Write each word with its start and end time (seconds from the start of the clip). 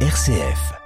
RCF. 0.00 0.85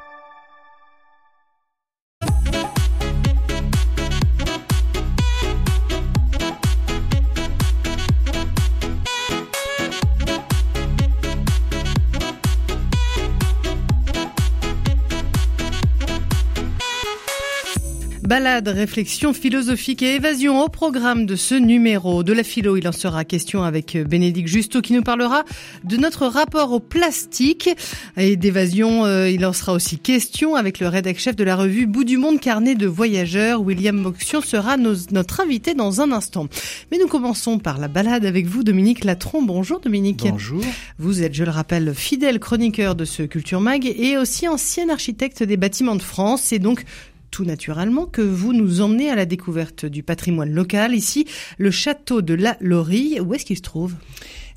Balade, 18.31 18.69
réflexion 18.69 19.33
philosophique 19.33 20.03
et 20.03 20.15
évasion 20.15 20.63
au 20.63 20.69
programme 20.69 21.27
de 21.27 21.35
ce 21.35 21.57
numéro 21.57 22.23
de 22.23 22.33
la 22.33 22.45
philo. 22.45 22.77
Il 22.77 22.87
en 22.87 22.93
sera 22.93 23.25
question 23.25 23.65
avec 23.65 23.99
Bénédicte 24.09 24.47
Justo 24.47 24.81
qui 24.83 24.93
nous 24.93 25.03
parlera 25.03 25.43
de 25.83 25.97
notre 25.97 26.29
rapport 26.29 26.71
au 26.71 26.79
plastique 26.79 27.71
et 28.17 28.37
d'évasion. 28.37 29.05
Euh, 29.05 29.29
il 29.29 29.45
en 29.45 29.53
sera 29.53 29.73
aussi 29.73 29.99
question 29.99 30.55
avec 30.55 30.79
le 30.79 30.87
rédacteur 30.87 31.21
chef 31.21 31.35
de 31.35 31.43
la 31.43 31.57
revue 31.57 31.87
Bout 31.87 32.05
du 32.05 32.19
Monde 32.19 32.39
Carnet 32.39 32.77
de 32.77 32.87
voyageurs. 32.87 33.63
William 33.63 33.97
Moxion 33.97 34.41
sera 34.41 34.77
notre 34.77 35.41
invité 35.41 35.75
dans 35.75 36.01
un 36.01 36.13
instant. 36.13 36.47
Mais 36.93 36.99
nous 36.99 37.09
commençons 37.09 37.59
par 37.59 37.79
la 37.79 37.89
balade 37.89 38.25
avec 38.25 38.47
vous, 38.47 38.63
Dominique 38.63 39.03
Latron. 39.03 39.43
Bonjour 39.43 39.81
Dominique. 39.81 40.29
Bonjour. 40.31 40.63
Vous 41.01 41.25
êtes, 41.25 41.35
je 41.35 41.43
le 41.43 41.51
rappelle, 41.51 41.93
fidèle 41.97 42.39
chroniqueur 42.39 42.95
de 42.95 43.05
ce 43.05 43.25
Culture 43.25 43.61
Mag 43.61 43.85
et 43.85 44.17
aussi 44.17 44.47
ancien 44.47 44.89
architecte 44.89 45.43
des 45.43 45.57
bâtiments 45.57 45.97
de 45.97 46.03
France 46.03 46.53
et 46.53 46.61
donc 46.61 46.85
tout 47.31 47.45
naturellement 47.45 48.07
que 48.07 48.23
vous 48.23 48.53
nous 48.53 48.81
emmenez 48.81 49.11
à 49.11 49.15
la 49.15 49.27
découverte 49.27 49.87
du 49.87 50.03
patrimoine 50.03 50.53
local. 50.53 50.95
Ici, 50.95 51.27
le 51.59 51.71
château 51.71 52.23
de 52.23 52.35
la 52.35 52.57
Laurie. 52.61 53.21
Où 53.21 53.35
est-ce 53.35 53.45
qu'il 53.45 53.57
se 53.57 53.63
trouve? 53.63 53.95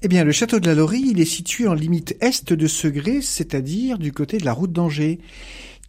Eh 0.01 0.07
bien, 0.07 0.23
le 0.23 0.31
château 0.31 0.59
de 0.59 0.67
la 0.67 0.75
Laurie, 0.75 1.05
il 1.11 1.21
est 1.21 1.25
situé 1.25 1.67
en 1.67 1.73
limite 1.73 2.17
est 2.19 2.51
de 2.51 2.67
Segré, 2.67 3.21
c'est-à-dire 3.21 3.97
du 3.97 4.11
côté 4.11 4.37
de 4.37 4.45
la 4.45 4.51
route 4.51 4.73
d'Angers. 4.73 5.19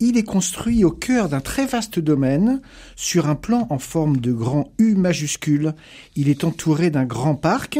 Il 0.00 0.16
est 0.16 0.24
construit 0.24 0.84
au 0.84 0.90
cœur 0.90 1.28
d'un 1.28 1.40
très 1.40 1.66
vaste 1.66 1.98
domaine, 1.98 2.60
sur 2.96 3.28
un 3.28 3.34
plan 3.34 3.66
en 3.70 3.78
forme 3.78 4.18
de 4.18 4.32
grand 4.32 4.72
U 4.78 4.94
majuscule. 4.94 5.74
Il 6.14 6.28
est 6.28 6.44
entouré 6.44 6.90
d'un 6.90 7.04
grand 7.04 7.34
parc. 7.34 7.78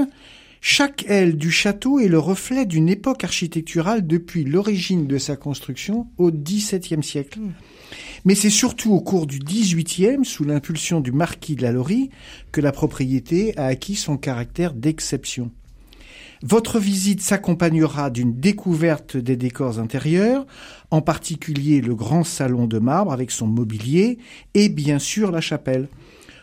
Chaque 0.61 1.05
aile 1.09 1.37
du 1.37 1.51
château 1.51 2.01
est 2.01 2.09
le 2.09 2.19
reflet 2.19 2.65
d'une 2.65 2.89
époque 2.89 3.23
architecturale 3.23 4.07
depuis 4.07 4.45
l'origine 4.45 5.07
de 5.07 5.19
sa 5.19 5.37
construction 5.37 6.07
au 6.17 6.31
XVIIe 6.31 7.03
siècle. 7.03 7.39
Hmm. 7.39 7.53
Mais 8.25 8.35
c'est 8.35 8.51
surtout 8.51 8.93
au 8.93 9.01
cours 9.01 9.27
du 9.27 9.39
XVIIIe, 9.39 10.25
sous 10.25 10.45
l'impulsion 10.45 11.01
du 11.01 11.13
marquis 11.13 11.57
de 11.57 11.63
la 11.63 11.73
Laurie, 11.73 12.11
que 12.53 12.61
la 12.61 12.73
propriété 12.73 13.57
a 13.59 13.67
acquis 13.67 13.97
son 13.97 14.17
caractère 14.17 14.75
d'exception. 14.75 15.51
Votre 16.43 16.79
visite 16.79 17.23
s'accompagnera 17.23 18.11
d'une 18.11 18.39
découverte 18.39 19.17
des 19.17 19.37
décors 19.37 19.79
intérieurs, 19.79 20.47
en 20.91 21.01
particulier 21.01 21.81
le 21.81 21.95
grand 21.95 22.23
salon 22.23 22.67
de 22.67 22.79
marbre 22.79 23.13
avec 23.13 23.31
son 23.31 23.47
mobilier 23.47 24.19
et 24.53 24.69
bien 24.69 24.99
sûr 24.99 25.31
la 25.31 25.41
chapelle. 25.41 25.89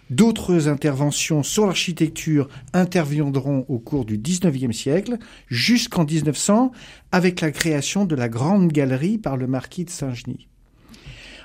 D'autres 0.09 0.67
interventions 0.67 1.41
sur 1.41 1.67
l'architecture 1.67 2.49
interviendront 2.73 3.63
au 3.69 3.79
cours 3.79 4.03
du 4.03 4.17
XIXe 4.17 4.75
siècle 4.75 5.17
jusqu'en 5.47 6.03
1900 6.03 6.71
avec 7.13 7.39
la 7.39 7.51
création 7.51 8.03
de 8.03 8.15
la 8.15 8.27
Grande 8.27 8.71
Galerie 8.73 9.17
par 9.17 9.37
le 9.37 9.47
marquis 9.47 9.85
de 9.85 9.89
Saint-Genis. 9.89 10.49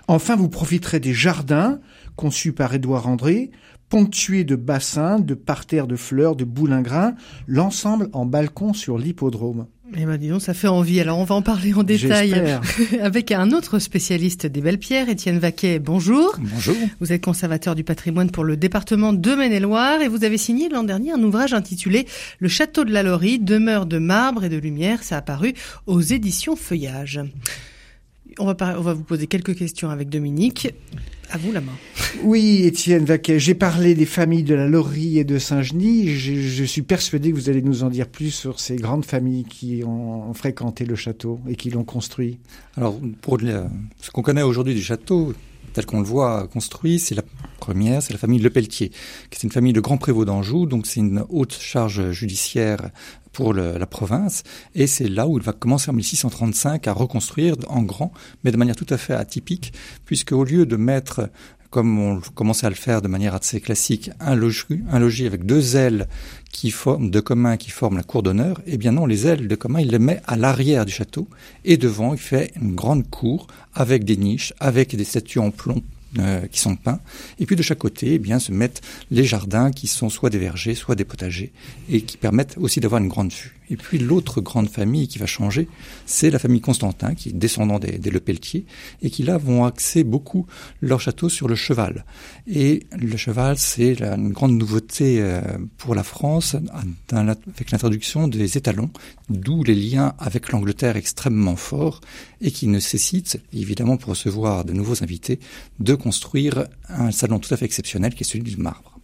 Enfin, 0.09 0.37
vous 0.37 0.49
profiterez 0.49 1.01
des 1.01 1.15
jardins 1.15 1.81
conçus 2.15 2.53
par 2.53 2.75
Édouard 2.75 3.09
André, 3.09 3.51
ponctués 3.89 4.45
de 4.45 4.57
bassins, 4.57 5.19
de 5.19 5.35
parterres 5.35 5.87
de 5.87 5.97
fleurs, 5.97 6.37
de 6.37 6.45
boulingrins, 6.45 7.15
l'ensemble 7.47 8.09
en 8.13 8.25
balcon 8.27 8.73
sur 8.73 8.99
l'hippodrome. 8.99 9.67
Eh 9.97 10.05
ben 10.05 10.17
dis 10.17 10.29
donc, 10.29 10.43
ça 10.43 10.55
fait 10.55 10.67
envie. 10.67 11.01
Alors 11.01 11.19
on 11.19 11.25
va 11.25 11.37
en 11.37 11.43
parler 11.43 11.73
en 11.73 11.85
détail 11.85 12.35
avec 13.01 13.31
un 13.31 13.53
autre 13.53 13.79
spécialiste 13.79 14.47
des 14.47 14.61
belles 14.61 14.79
pierres, 14.79 15.09
Étienne 15.09 15.39
Vaquet. 15.39 15.79
Bonjour. 15.79 16.37
Bonjour. 16.41 16.75
Vous 17.01 17.13
êtes 17.13 17.25
conservateur 17.25 17.77
du 17.77 17.85
patrimoine 17.85 18.31
pour 18.31 18.43
le 18.43 18.57
département 18.57 19.13
de 19.13 19.35
Maine-et-Loire 19.35 20.03
et 20.03 20.09
vous 20.09 20.25
avez 20.25 20.39
signé 20.39 20.69
l'an 20.69 20.83
dernier 20.83 21.13
un 21.13 21.23
ouvrage 21.23 21.55
intitulé 21.55 22.07
Le 22.41 22.49
château 22.49 22.85
de 22.85 22.93
la 22.93 23.05
Laurie, 23.05 23.39
demeure 23.39 23.87
de 23.87 23.99
marbre 23.99 24.43
et 24.43 24.49
de 24.49 24.57
lumière. 24.57 25.05
Ça 25.05 25.19
a 25.19 25.23
paru 25.23 25.55
aux 25.87 26.01
éditions 26.01 26.57
Feuillage 26.57 27.21
on 28.39 28.47
va, 28.47 28.77
on 28.79 28.83
va 28.83 28.95
vous 28.95 29.03
poser 29.03 29.27
quelques 29.27 29.57
questions 29.57 29.91
avec 29.91 30.09
Dominique. 30.09 30.75
À 31.31 31.39
vous 31.39 31.53
la 31.53 31.61
main. 31.61 31.73
Oui, 32.23 32.63
Étienne 32.65 33.05
Vaquet, 33.05 33.39
j'ai 33.39 33.55
parlé 33.55 33.95
des 33.95 34.07
familles 34.07 34.43
de 34.43 34.55
la 34.55 34.69
Laurie 34.69 35.19
et 35.19 35.25
de 35.25 35.39
Saint-Genis. 35.39 36.09
Je, 36.09 36.65
suis 36.65 36.83
persuadé 36.83 37.31
que 37.31 37.37
vous 37.37 37.51
allez 37.51 37.61
nous 37.61 37.85
en 37.85 37.91
dire 37.91 38.09
plus 38.09 38.31
sur 38.31 38.59
ces 38.59 38.77
grandes 38.77 39.05
familles 39.05 39.45
qui 39.45 39.83
ont, 39.85 40.33
fréquenté 40.33 40.87
le 40.87 40.95
château 40.95 41.41
et 41.47 41.57
qui 41.57 41.69
l'ont 41.69 41.85
construit. 41.85 42.39
Alors, 42.77 42.99
pour 43.21 43.39
ce 43.39 44.11
qu'on 44.11 44.23
connaît 44.23 44.43
aujourd'hui 44.43 44.75
du 44.75 44.83
château, 44.83 45.35
tel 45.75 45.85
qu'on 45.85 46.01
le 46.01 46.07
voit 46.07 46.49
construit, 46.49 46.99
c'est 46.99 47.15
la 47.15 47.25
première, 47.61 48.03
c'est 48.03 48.15
la 48.15 48.19
famille 48.19 48.41
Le 48.41 48.49
Pelletier, 48.49 48.91
qui 49.31 49.39
est 49.39 49.43
une 49.43 49.53
famille 49.53 49.75
de 49.75 49.81
grands 49.81 49.99
prévôts 49.99 50.25
d'Anjou, 50.25 50.65
donc 50.65 50.87
c'est 50.87 51.01
une 51.01 51.25
haute 51.29 51.59
charge 51.61 52.13
judiciaire 52.13 52.91
pour 53.37 53.53
la 53.53 53.85
province, 53.85 54.45
et 54.75 54.87
c'est 54.87 55.09
là 55.09 55.29
où 55.29 55.37
il 55.37 55.45
va 55.45 55.53
commencer 55.53 55.91
en 55.91 55.93
1635 55.93 56.89
à 56.89 56.95
reconstruire 56.95 57.55
en 57.69 57.83
grand, 57.83 58.11
mais 58.43 58.51
de 58.51 58.57
manière 58.57 58.77
tout 58.77 58.87
à 58.89 58.97
fait 58.97 59.13
atypique, 59.13 59.75
puisque 60.07 60.33
au 60.33 60.43
lieu 60.43 60.65
de 60.65 60.77
mettre 60.77 61.29
comme 61.69 61.99
on 61.99 62.21
commençait 62.35 62.65
à 62.65 62.71
le 62.71 62.77
faire 62.77 63.03
de 63.03 63.09
manière 63.09 63.35
assez 63.35 63.61
classique, 63.61 64.11
un 64.21 64.35
logis, 64.35 64.81
un 64.91 64.99
logis 64.99 65.27
avec 65.27 65.45
deux 65.45 65.77
ailes 65.77 66.09
qui 66.51 66.71
forment 66.71 67.11
de 67.11 67.21
commun 67.21 67.59
qui 67.59 67.69
forment 67.69 67.99
la 67.99 68.05
cour 68.05 68.23
d'honneur, 68.23 68.63
eh 68.67 68.79
bien 68.79 68.93
non, 68.93 69.05
les 69.05 69.27
ailes 69.27 69.49
de 69.49 69.55
commun, 69.55 69.81
il 69.81 69.91
les 69.91 69.99
met 69.99 70.23
à 70.27 70.37
l'arrière 70.37 70.87
du 70.87 70.93
château 70.93 71.29
et 71.67 71.77
devant, 71.77 72.15
il 72.15 72.19
fait 72.19 72.53
une 72.57 72.75
grande 72.75 73.07
cour 73.11 73.49
avec 73.75 74.05
des 74.05 74.17
niches, 74.17 74.55
avec 74.61 74.97
des 74.97 75.05
statues 75.05 75.41
en 75.41 75.51
plomb 75.51 75.83
euh, 76.19 76.47
qui 76.47 76.61
sont 76.61 76.77
peints. 76.77 77.01
Et 77.39 77.47
puis 77.47 77.57
de 77.57 77.63
chaque 77.63 77.79
côté, 77.79 78.15
eh 78.15 78.19
bien, 78.19 78.39
se 78.39 78.53
mettent 78.53 78.83
les 79.11 79.25
jardins 79.25 79.71
qui 79.71 79.87
sont 79.87 80.09
soit 80.09 80.31
des 80.31 80.39
vergers, 80.39 80.75
soit 80.75 80.95
des 80.95 81.05
potagers, 81.05 81.53
et 81.89 82.03
qui 82.03 82.17
permettent 82.17 82.57
aussi 82.59 82.81
d'avoir 82.81 83.01
une 83.01 83.09
grande 83.09 83.33
vue. 83.33 83.56
Et 83.71 83.77
puis 83.77 83.99
l'autre 83.99 84.41
grande 84.41 84.69
famille 84.69 85.09
qui 85.09 85.19
va 85.19 85.27
changer, 85.27 85.69
c'est 86.07 86.31
la 86.31 86.39
famille 86.39 86.61
Constantin, 86.61 87.15
qui 87.15 87.31
est 87.31 87.33
descendant 87.33 87.79
des, 87.79 87.99
Le 88.11 88.21
Pelletier, 88.21 88.65
et 89.03 89.11
qui 89.11 89.23
là 89.23 89.39
vont 89.39 89.65
axer 89.65 90.05
beaucoup 90.05 90.47
leur 90.81 91.01
château 91.01 91.29
sur 91.29 91.49
le 91.49 91.55
cheval. 91.55 92.05
Et 92.47 92.87
le 92.97 93.17
cheval, 93.17 93.59
c'est 93.59 94.01
une 94.01 94.31
grande 94.31 94.57
nouveauté 94.57 95.21
euh, 95.21 95.41
pour 95.79 95.95
la 95.95 96.03
France, 96.03 96.57
avec 97.11 97.71
l'introduction 97.71 98.29
des 98.29 98.57
étalons, 98.57 98.91
d'où 99.29 99.65
les 99.65 99.75
liens 99.75 100.15
avec 100.19 100.53
l'Angleterre 100.53 100.97
extrêmement 100.97 101.57
forts, 101.57 102.01
et 102.41 102.51
qui 102.51 102.69
nécessitent, 102.69 103.41
évidemment 103.53 103.97
pour 103.97 104.11
recevoir 104.11 104.65
de 104.65 104.73
nouveaux 104.73 105.03
invités, 105.03 105.41
de 105.81 105.95
construire 105.95 106.67
un 106.89 107.11
salon 107.11 107.39
tout 107.39 107.53
à 107.53 107.57
fait 107.57 107.65
exceptionnel 107.65 108.15
qui 108.15 108.23
est 108.23 108.27
celui 108.27 108.45
du 108.45 108.57
marbre. 108.57 108.96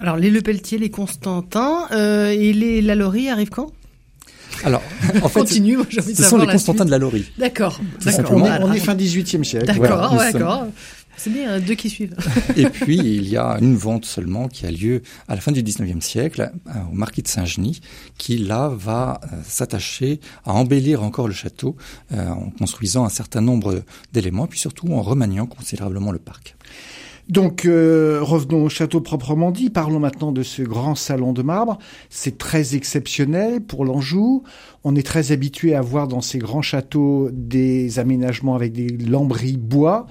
Alors 0.00 0.16
les 0.16 0.30
Le 0.30 0.40
Pelletier, 0.40 0.78
les 0.78 0.90
Constantins 0.90 1.86
euh, 1.92 2.30
et 2.30 2.52
les 2.52 2.80
Lalaurie 2.80 3.28
arrivent 3.28 3.50
quand? 3.50 3.72
Alors, 4.64 4.82
en 5.22 5.28
fait, 5.28 5.40
Continue, 5.40 5.76
moi, 5.76 5.86
ce 5.90 6.22
sont 6.22 6.36
les 6.36 6.46
Constantins 6.46 6.84
de 6.84 6.90
la 6.90 6.98
Laurie. 6.98 7.30
D'accord. 7.38 7.80
On, 8.28 8.42
on, 8.42 8.72
est 8.72 8.80
fin 8.80 8.94
18e 8.94 9.42
siècle. 9.44 9.66
D'accord, 9.66 10.16
d'accord. 10.16 10.66
C'est 11.16 11.30
bien, 11.30 11.60
deux 11.60 11.74
qui 11.74 11.90
suivent. 11.90 12.16
et 12.56 12.64
puis, 12.64 12.96
il 12.96 13.28
y 13.28 13.36
a 13.36 13.58
une 13.60 13.76
vente 13.76 14.06
seulement 14.06 14.48
qui 14.48 14.64
a 14.64 14.70
lieu 14.70 15.02
à 15.28 15.34
la 15.34 15.42
fin 15.42 15.52
du 15.52 15.62
19e 15.62 16.00
siècle 16.00 16.50
euh, 16.68 16.70
au 16.90 16.94
marquis 16.94 17.20
de 17.20 17.28
Saint-Genis, 17.28 17.80
qui 18.16 18.38
là 18.38 18.68
va 18.68 19.20
euh, 19.24 19.36
s'attacher 19.46 20.20
à 20.46 20.54
embellir 20.54 21.02
encore 21.02 21.28
le 21.28 21.34
château 21.34 21.76
euh, 22.12 22.26
en 22.26 22.50
construisant 22.50 23.04
un 23.04 23.10
certain 23.10 23.42
nombre 23.42 23.82
d'éléments, 24.12 24.46
puis 24.46 24.58
surtout 24.58 24.88
en 24.94 25.02
remaniant 25.02 25.44
considérablement 25.44 26.10
le 26.10 26.18
parc. 26.18 26.56
Donc 27.30 27.64
euh, 27.64 28.18
revenons 28.20 28.64
au 28.64 28.68
château 28.68 29.00
proprement 29.00 29.52
dit, 29.52 29.70
parlons 29.70 30.00
maintenant 30.00 30.32
de 30.32 30.42
ce 30.42 30.62
grand 30.62 30.96
salon 30.96 31.32
de 31.32 31.42
marbre. 31.42 31.78
C'est 32.08 32.38
très 32.38 32.74
exceptionnel 32.74 33.60
pour 33.60 33.84
l'Anjou. 33.84 34.42
On 34.82 34.96
est 34.96 35.06
très 35.06 35.30
habitué 35.30 35.76
à 35.76 35.80
voir 35.80 36.08
dans 36.08 36.22
ces 36.22 36.38
grands 36.38 36.62
châteaux 36.62 37.30
des 37.32 38.00
aménagements 38.00 38.56
avec 38.56 38.72
des 38.72 38.88
lambris 38.88 39.56
bois, 39.56 40.06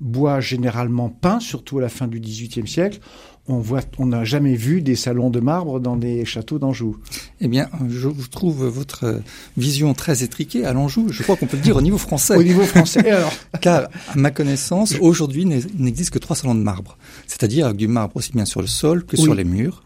bois 0.00 0.40
généralement 0.40 1.10
peints, 1.10 1.38
surtout 1.38 1.78
à 1.78 1.82
la 1.82 1.88
fin 1.88 2.08
du 2.08 2.18
XVIIIe 2.18 2.66
siècle 2.66 2.98
on 3.46 3.58
voit, 3.58 3.82
on 3.98 4.06
n'a 4.06 4.24
jamais 4.24 4.54
vu 4.54 4.80
des 4.80 4.96
salons 4.96 5.28
de 5.28 5.38
marbre 5.40 5.78
dans 5.78 5.96
des 5.96 6.24
châteaux 6.24 6.58
d'Anjou. 6.58 6.96
Eh 7.40 7.48
bien, 7.48 7.68
je 7.90 8.08
vous 8.08 8.26
trouve 8.26 8.66
votre 8.66 9.20
vision 9.56 9.92
très 9.92 10.22
étriquée 10.22 10.64
à 10.64 10.72
l'Anjou. 10.72 11.08
Je 11.10 11.22
crois 11.22 11.36
qu'on 11.36 11.46
peut 11.46 11.58
le 11.58 11.62
dire 11.62 11.76
au 11.76 11.82
niveau 11.82 11.98
français. 11.98 12.36
au 12.36 12.42
niveau 12.42 12.62
français, 12.62 13.10
alors. 13.10 13.32
Car, 13.60 13.88
à 14.08 14.16
ma 14.16 14.30
connaissance, 14.30 14.94
aujourd'hui, 15.00 15.42
il 15.42 15.82
n'existe 15.82 16.10
que 16.10 16.18
trois 16.18 16.36
salons 16.36 16.54
de 16.54 16.62
marbre. 16.62 16.96
C'est-à-dire 17.26 17.66
avec 17.66 17.76
du 17.76 17.88
marbre 17.88 18.16
aussi 18.16 18.32
bien 18.32 18.46
sur 18.46 18.62
le 18.62 18.66
sol 18.66 19.04
que 19.04 19.16
sur 19.16 19.34
les 19.34 19.44
murs. 19.44 19.82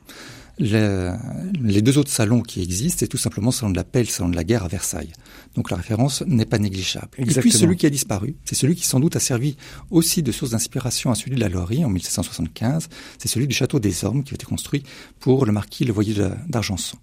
Les, 0.58 1.82
deux 1.82 1.98
autres 1.98 2.10
salons 2.10 2.40
qui 2.40 2.62
existent, 2.62 2.98
c'est 3.00 3.08
tout 3.08 3.18
simplement 3.18 3.48
le 3.48 3.52
salon 3.52 3.70
de 3.70 3.76
la 3.76 3.84
paix 3.84 4.00
et 4.00 4.04
le 4.04 4.08
salon 4.08 4.28
de 4.28 4.36
la 4.36 4.44
guerre 4.44 4.64
à 4.64 4.68
Versailles. 4.68 5.12
Donc 5.54 5.70
la 5.70 5.76
référence 5.76 6.22
n'est 6.26 6.46
pas 6.46 6.58
négligeable. 6.58 7.08
Et 7.18 7.24
puis 7.24 7.52
celui 7.52 7.76
qui 7.76 7.86
a 7.86 7.90
disparu, 7.90 8.36
c'est 8.44 8.54
celui 8.54 8.74
qui 8.74 8.86
sans 8.86 9.00
doute 9.00 9.16
a 9.16 9.20
servi 9.20 9.56
aussi 9.90 10.22
de 10.22 10.32
source 10.32 10.50
d'inspiration 10.50 11.10
à 11.10 11.14
celui 11.14 11.36
de 11.36 11.40
la 11.40 11.48
Laurie 11.48 11.84
en 11.84 11.88
1775, 11.88 12.88
c'est 13.18 13.28
celui 13.28 13.46
du 13.46 13.54
château 13.54 13.78
des 13.78 14.04
Ormes 14.04 14.24
qui 14.24 14.34
a 14.34 14.36
été 14.36 14.46
construit 14.46 14.82
pour 15.20 15.46
le 15.46 15.52
marquis 15.52 15.84
Le 15.84 15.92
Voyer 15.92 16.14
d'Argenson. 16.48 16.98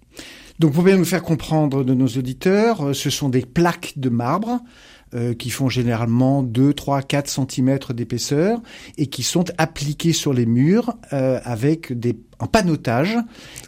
Donc 0.58 0.72
pour 0.72 0.84
bien 0.84 0.96
nous 0.96 1.04
faire 1.04 1.22
comprendre 1.22 1.84
de 1.84 1.94
nos 1.94 2.06
auditeurs, 2.06 2.88
euh, 2.88 2.92
ce 2.94 3.10
sont 3.10 3.28
des 3.28 3.42
plaques 3.42 3.94
de 3.96 4.08
marbre 4.08 4.60
euh, 5.14 5.34
qui 5.34 5.50
font 5.50 5.68
généralement 5.68 6.42
2, 6.42 6.72
3, 6.72 7.02
4 7.02 7.28
cm 7.28 7.78
d'épaisseur 7.94 8.60
et 8.96 9.06
qui 9.06 9.22
sont 9.22 9.44
appliqués 9.58 10.12
sur 10.12 10.32
les 10.32 10.46
murs 10.46 10.94
euh, 11.12 11.40
avec 11.44 11.92
des 11.98 12.16
en 12.38 12.46
panotage 12.46 13.16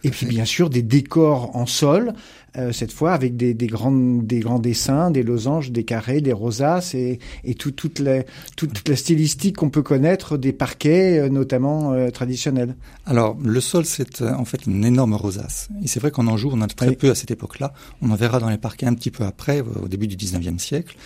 et 0.04 0.10
puis 0.10 0.26
bien 0.26 0.44
sûr 0.44 0.70
des 0.70 0.82
décors 0.82 1.56
en 1.56 1.66
sol 1.66 2.14
euh, 2.56 2.72
cette 2.72 2.92
fois 2.92 3.12
avec 3.12 3.36
des, 3.36 3.52
des, 3.52 3.66
grands, 3.66 3.92
des 3.92 4.40
grands 4.40 4.58
dessins, 4.58 5.10
des 5.10 5.22
losanges, 5.22 5.70
des 5.70 5.84
carrés, 5.84 6.20
des 6.20 6.32
rosaces 6.32 6.94
et, 6.94 7.18
et 7.44 7.54
tout, 7.54 7.70
toute, 7.70 7.98
la, 7.98 8.24
toute 8.56 8.88
la 8.88 8.96
stylistique 8.96 9.56
qu'on 9.56 9.68
peut 9.68 9.82
connaître 9.82 10.38
des 10.38 10.52
parquets, 10.52 11.18
euh, 11.18 11.28
notamment 11.28 11.92
euh, 11.92 12.10
traditionnels. 12.10 12.74
Alors, 13.06 13.36
le 13.42 13.60
sol, 13.60 13.84
c'est 13.84 14.22
en 14.22 14.44
fait 14.44 14.66
une 14.66 14.84
énorme 14.84 15.14
rosace. 15.14 15.68
Et 15.82 15.88
c'est 15.88 16.00
vrai 16.00 16.10
qu'en 16.10 16.26
Anjou, 16.26 16.50
on 16.50 16.58
en 16.58 16.62
a 16.62 16.66
très 16.68 16.96
peu 16.96 17.10
à 17.10 17.14
cette 17.14 17.30
époque-là. 17.30 17.74
On 18.00 18.10
en 18.10 18.16
verra 18.16 18.40
dans 18.40 18.48
les 18.48 18.58
parquets 18.58 18.86
un 18.86 18.94
petit 18.94 19.10
peu 19.10 19.24
après, 19.24 19.60
au 19.60 19.86
début 19.86 20.06
du 20.06 20.16
19e 20.16 20.58
siècle, 20.58 20.96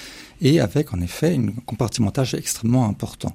et 0.40 0.60
avec 0.60 0.94
en 0.94 1.00
effet 1.00 1.36
un 1.36 1.52
compartimentage 1.66 2.34
extrêmement 2.34 2.86
important. 2.88 3.34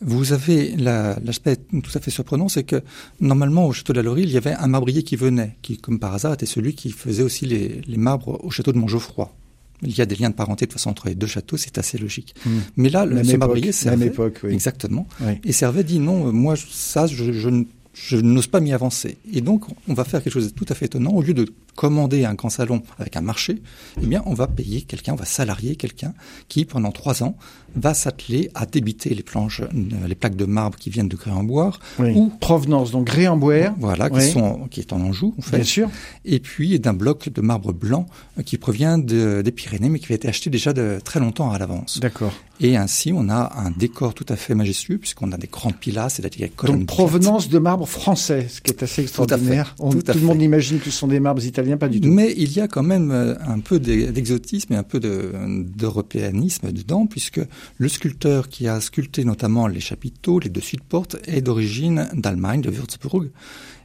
Vous 0.00 0.32
avez 0.32 0.76
l'aspect 0.76 1.56
tout 1.56 1.90
à 1.94 2.00
fait 2.00 2.10
surprenant, 2.10 2.48
c'est 2.48 2.64
que 2.64 2.82
normalement 3.20 3.66
au 3.66 3.72
château 3.72 3.92
de 3.92 3.98
la 3.98 4.02
Laurie, 4.02 4.22
il 4.24 4.30
y 4.30 4.36
avait 4.36 4.52
un 4.52 4.66
marbrier 4.66 5.02
qui 5.02 5.16
venait, 5.16 5.56
qui 5.62 5.78
comme 5.78 5.98
par 5.98 6.14
hasard 6.14 6.34
était 6.34 6.46
celui 6.46 6.74
qui 6.74 6.90
faisait 6.90 7.22
aussi 7.22 7.46
les, 7.46 7.80
les 7.86 7.96
marbres 7.96 8.38
au 8.44 8.50
château 8.50 8.72
de 8.72 8.78
Montgeoffroy. 8.78 9.32
Il 9.82 9.96
y 9.96 10.00
a 10.00 10.06
des 10.06 10.16
liens 10.16 10.30
de 10.30 10.34
parenté 10.34 10.64
de 10.66 10.70
toute 10.70 10.78
façon 10.78 10.90
entre 10.90 11.08
les 11.08 11.14
deux 11.14 11.26
châteaux, 11.26 11.56
c'est 11.58 11.76
assez 11.78 11.98
logique. 11.98 12.34
Mmh. 12.46 12.50
Mais 12.76 12.88
là, 12.88 13.04
le, 13.04 13.22
ce 13.24 13.36
marbrier 13.36 13.72
servait, 13.72 14.06
époque, 14.06 14.40
oui. 14.44 14.52
exactement, 14.52 15.06
Oui. 15.20 15.32
et 15.44 15.52
servait 15.52 15.84
dit 15.84 15.98
non, 15.98 16.32
moi 16.32 16.54
ça, 16.56 17.06
je, 17.06 17.32
je, 17.32 17.48
ne- 17.50 17.64
je 17.92 18.16
n'ose 18.16 18.46
pas 18.46 18.60
m'y 18.60 18.72
avancer. 18.72 19.18
Et 19.32 19.42
donc, 19.42 19.64
on 19.88 19.92
va 19.94 20.04
faire 20.04 20.22
quelque 20.22 20.32
chose 20.32 20.50
de 20.50 20.54
tout 20.54 20.64
à 20.70 20.74
fait 20.74 20.86
étonnant. 20.86 21.10
Au 21.12 21.20
lieu 21.22 21.34
de 21.34 21.46
commander 21.74 22.24
un 22.24 22.32
grand 22.32 22.48
salon 22.48 22.82
avec 22.98 23.16
un 23.16 23.20
marché, 23.20 23.60
eh 24.02 24.06
bien, 24.06 24.22
on 24.24 24.32
va 24.32 24.46
payer 24.46 24.80
quelqu'un, 24.80 25.12
on 25.12 25.16
va 25.16 25.26
salarier 25.26 25.76
quelqu'un 25.76 26.14
qui, 26.48 26.64
pendant 26.64 26.90
trois 26.90 27.22
ans, 27.22 27.36
va 27.76 27.94
s'atteler 27.94 28.50
à 28.54 28.66
débiter 28.66 29.14
les 29.14 29.22
planches, 29.22 29.60
euh, 29.60 29.66
les 30.08 30.14
plaques 30.14 30.36
de 30.36 30.44
marbre 30.46 30.78
qui 30.78 30.90
viennent 30.90 31.08
de 31.08 31.16
Créamboire, 31.16 31.78
Oui. 31.98 32.12
ou 32.14 32.32
Provenance, 32.40 32.90
donc 32.90 33.06
Gréamboire, 33.06 33.74
voilà, 33.78 34.10
qui 34.10 34.16
Oui. 34.16 34.30
sont, 34.30 34.66
qui 34.70 34.80
est 34.80 34.92
en 34.92 35.00
Anjou, 35.00 35.34
en 35.38 35.42
fait 35.42 35.56
bien 35.56 35.64
sûr. 35.64 35.88
et 36.24 36.40
puis 36.40 36.78
d'un 36.80 36.94
bloc 36.94 37.28
de 37.28 37.40
marbre 37.40 37.72
blanc 37.72 38.06
euh, 38.38 38.42
qui 38.42 38.58
provient 38.58 38.98
de- 38.98 39.42
des 39.42 39.52
Pyrénées, 39.52 39.88
mais 39.88 39.98
qui 39.98 40.06
avait 40.06 40.14
été 40.16 40.28
acheté 40.28 40.50
déjà 40.50 40.72
de 40.72 40.98
très 41.04 41.20
longtemps 41.20 41.50
à 41.50 41.58
l'avance. 41.58 42.00
D'accord. 42.00 42.32
Et 42.58 42.78
ainsi, 42.78 43.12
on 43.14 43.28
a 43.28 43.52
un 43.58 43.70
décor 43.70 44.14
tout 44.14 44.24
à 44.30 44.36
fait 44.36 44.54
majestueux, 44.54 44.96
puisqu'on 44.96 45.30
a 45.32 45.36
des 45.36 45.46
grands 45.46 45.72
pilastres, 45.72 46.22
c'est-à-dire 46.22 46.46
des 46.48 46.54
colonnes 46.54 46.78
Donc 46.78 46.86
plates. 46.86 46.96
provenance 46.96 47.50
de 47.50 47.58
marbre 47.58 47.86
français, 47.86 48.46
ce 48.48 48.62
qui 48.62 48.70
est 48.70 48.82
assez 48.82 49.02
extraordinaire. 49.02 49.74
On- 49.78 49.90
tout 49.90 50.02
à 50.06 50.14
le 50.14 50.20
monde 50.20 50.40
imagine 50.40 50.78
que 50.78 50.86
ce 50.86 50.90
sont 50.90 51.06
des 51.08 51.20
marbres 51.20 51.44
italiens, 51.44 51.76
pas 51.76 51.88
du 51.88 52.00
tout. 52.00 52.08
Mais 52.08 52.32
il 52.34 52.50
y 52.56 52.60
a 52.60 52.66
quand 52.68 52.82
même 52.82 53.10
euh, 53.10 53.34
un 53.46 53.58
peu 53.60 53.78
d'e- 53.78 54.10
d'exotisme 54.10 54.72
et 54.72 54.76
un 54.76 54.82
peu 54.82 55.00
de- 55.00 55.32
d'européanisme 55.86 56.72
dedans, 56.72 57.06
puisque 57.06 57.40
le 57.78 57.88
sculpteur 57.88 58.48
qui 58.48 58.68
a 58.68 58.80
sculpté 58.80 59.24
notamment 59.24 59.66
les 59.66 59.80
chapiteaux, 59.80 60.38
les 60.38 60.48
dessus 60.48 60.76
de 60.76 60.82
porte, 60.82 61.16
est 61.24 61.40
d'origine 61.40 62.08
d'Allemagne, 62.14 62.60
de 62.60 62.70
Würzburg, 62.70 63.26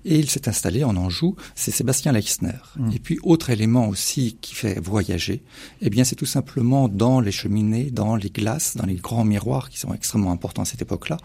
et 0.04 0.18
il 0.18 0.30
s'est 0.30 0.50
installé 0.50 0.84
en 0.84 0.96
Anjou, 0.96 1.36
c'est 1.56 1.72
Sébastien 1.72 2.12
Leixner. 2.12 2.58
Mm. 2.76 2.92
Et 2.94 3.00
puis, 3.00 3.20
autre 3.24 3.50
élément 3.52 3.88
aussi 3.88 4.38
qui 4.42 4.56
fait 4.56 4.80
voyager, 4.80 5.44
eh 5.82 5.90
bien, 5.90 6.04
c'est 6.04 6.16
tout 6.16 6.26
simplement 6.26 6.88
dans 6.88 7.20
les 7.20 7.32
cheminées, 7.32 7.92
dans 7.92 8.16
les 8.16 8.30
glaces, 8.30 8.76
dans 8.76 8.86
les 8.86 8.96
grands 8.96 9.26
miroirs 9.26 9.70
qui 9.70 9.78
sont 9.78 9.94
extrêmement 9.94 10.32
importants 10.32 10.64
à 10.64 10.66
cette 10.66 10.82
époque-là, 10.82 11.18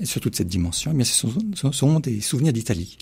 et 0.00 0.06
sur 0.06 0.20
toute 0.20 0.36
cette 0.36 0.48
dimension, 0.48 0.90
eh 0.92 0.96
bien, 0.96 1.04
ce 1.04 1.14
sont, 1.14 1.38
ce 1.54 1.72
sont 1.72 2.00
des 2.00 2.20
souvenirs 2.20 2.52
d'Italie. 2.52 2.98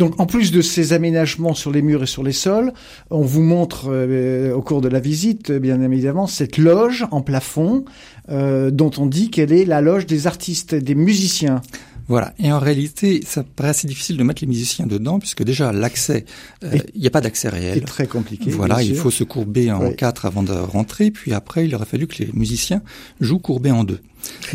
Donc, 0.00 0.18
en 0.18 0.24
plus 0.24 0.50
de 0.50 0.62
ces 0.62 0.94
aménagements 0.94 1.52
sur 1.52 1.70
les 1.70 1.82
murs 1.82 2.02
et 2.02 2.06
sur 2.06 2.22
les 2.22 2.32
sols, 2.32 2.72
on 3.10 3.20
vous 3.20 3.42
montre 3.42 3.90
euh, 3.90 4.54
au 4.54 4.62
cours 4.62 4.80
de 4.80 4.88
la 4.88 4.98
visite, 4.98 5.52
bien 5.52 5.82
évidemment, 5.82 6.26
cette 6.26 6.56
loge 6.56 7.06
en 7.10 7.20
plafond 7.20 7.84
euh, 8.30 8.70
dont 8.70 8.90
on 8.96 9.04
dit 9.04 9.28
qu'elle 9.28 9.52
est 9.52 9.66
la 9.66 9.82
loge 9.82 10.06
des 10.06 10.26
artistes, 10.26 10.74
des 10.74 10.94
musiciens. 10.94 11.60
Voilà. 12.08 12.32
Et 12.38 12.50
en 12.50 12.58
réalité, 12.58 13.20
ça 13.26 13.44
paraît 13.44 13.68
assez 13.68 13.86
difficile 13.86 14.16
de 14.16 14.22
mettre 14.22 14.42
les 14.42 14.48
musiciens 14.48 14.86
dedans, 14.86 15.18
puisque 15.18 15.44
déjà, 15.44 15.70
l'accès, 15.70 16.24
euh, 16.64 16.78
il 16.94 17.02
n'y 17.02 17.06
a 17.06 17.10
pas 17.10 17.20
d'accès 17.20 17.50
C'est 17.50 17.56
réel. 17.56 17.82
très 17.82 18.06
compliqué. 18.06 18.50
Voilà, 18.52 18.82
il 18.82 18.96
faut 18.96 19.10
se 19.10 19.22
courber 19.22 19.70
en 19.70 19.92
quatre 19.92 20.24
avant 20.24 20.42
de 20.42 20.52
rentrer, 20.52 21.10
puis 21.10 21.34
après, 21.34 21.66
il 21.66 21.74
aurait 21.74 21.84
fallu 21.84 22.06
que 22.06 22.22
les 22.22 22.30
musiciens 22.32 22.80
jouent 23.20 23.38
courbés 23.38 23.70
en 23.70 23.84
deux. 23.84 24.00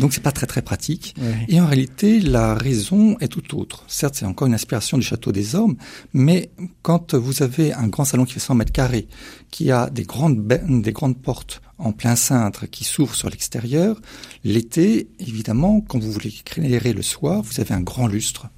Donc, 0.00 0.12
c'est 0.12 0.22
pas 0.22 0.32
très 0.32 0.46
très 0.46 0.62
pratique. 0.62 1.14
Ouais. 1.20 1.46
Et 1.48 1.60
en 1.60 1.66
réalité, 1.66 2.20
la 2.20 2.54
raison 2.54 3.16
est 3.20 3.28
tout 3.28 3.58
autre. 3.58 3.84
Certes, 3.88 4.16
c'est 4.16 4.26
encore 4.26 4.46
une 4.46 4.54
inspiration 4.54 4.98
du 4.98 5.04
château 5.04 5.32
des 5.32 5.54
Ormes, 5.54 5.76
mais 6.12 6.50
quand 6.82 7.14
vous 7.14 7.42
avez 7.42 7.72
un 7.72 7.88
grand 7.88 8.04
salon 8.04 8.24
qui 8.24 8.34
fait 8.34 8.40
100 8.40 8.54
mètres 8.54 8.72
carrés, 8.72 9.08
qui 9.50 9.70
a 9.70 9.90
des 9.90 10.04
grandes, 10.04 10.46
des 10.46 10.92
grandes 10.92 11.16
portes 11.16 11.62
en 11.78 11.92
plein 11.92 12.16
cintre 12.16 12.66
qui 12.66 12.84
s'ouvrent 12.84 13.14
sur 13.14 13.28
l'extérieur, 13.28 14.00
l'été, 14.44 15.08
évidemment, 15.20 15.80
quand 15.80 15.98
vous 15.98 16.10
voulez 16.10 16.28
éclairer 16.28 16.92
le 16.92 17.02
soir, 17.02 17.42
vous 17.42 17.60
avez 17.60 17.74
un 17.74 17.80
grand 17.80 18.06
lustre 18.06 18.48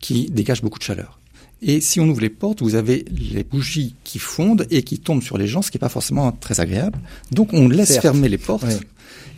qui 0.00 0.30
dégage 0.30 0.62
beaucoup 0.62 0.78
de 0.78 0.84
chaleur. 0.84 1.20
Et 1.66 1.80
si 1.80 1.98
on 1.98 2.08
ouvre 2.08 2.20
les 2.20 2.30
portes, 2.30 2.60
vous 2.60 2.74
avez 2.74 3.06
les 3.10 3.42
bougies 3.42 3.94
qui 4.04 4.18
fondent 4.18 4.66
et 4.70 4.82
qui 4.82 4.98
tombent 4.98 5.22
sur 5.22 5.38
les 5.38 5.46
gens, 5.46 5.62
ce 5.62 5.70
qui 5.70 5.78
n'est 5.78 5.80
pas 5.80 5.88
forcément 5.88 6.30
très 6.30 6.60
agréable. 6.60 6.98
Donc 7.32 7.54
on 7.54 7.68
laisse 7.68 7.88
Certes. 7.88 8.02
fermer 8.02 8.28
les 8.28 8.36
portes. 8.38 8.66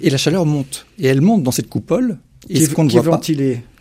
Et 0.00 0.10
la 0.10 0.18
chaleur 0.18 0.46
monte. 0.46 0.86
Et 0.98 1.06
elle 1.06 1.20
monte 1.20 1.42
dans 1.42 1.50
cette 1.50 1.68
coupole. 1.68 2.18
Et 2.48 2.54
Qui 2.54 2.66
ce 2.66 2.74
qu'on 2.74 2.84
ne 2.84 2.90
voit 2.90 3.02
pas, 3.02 3.20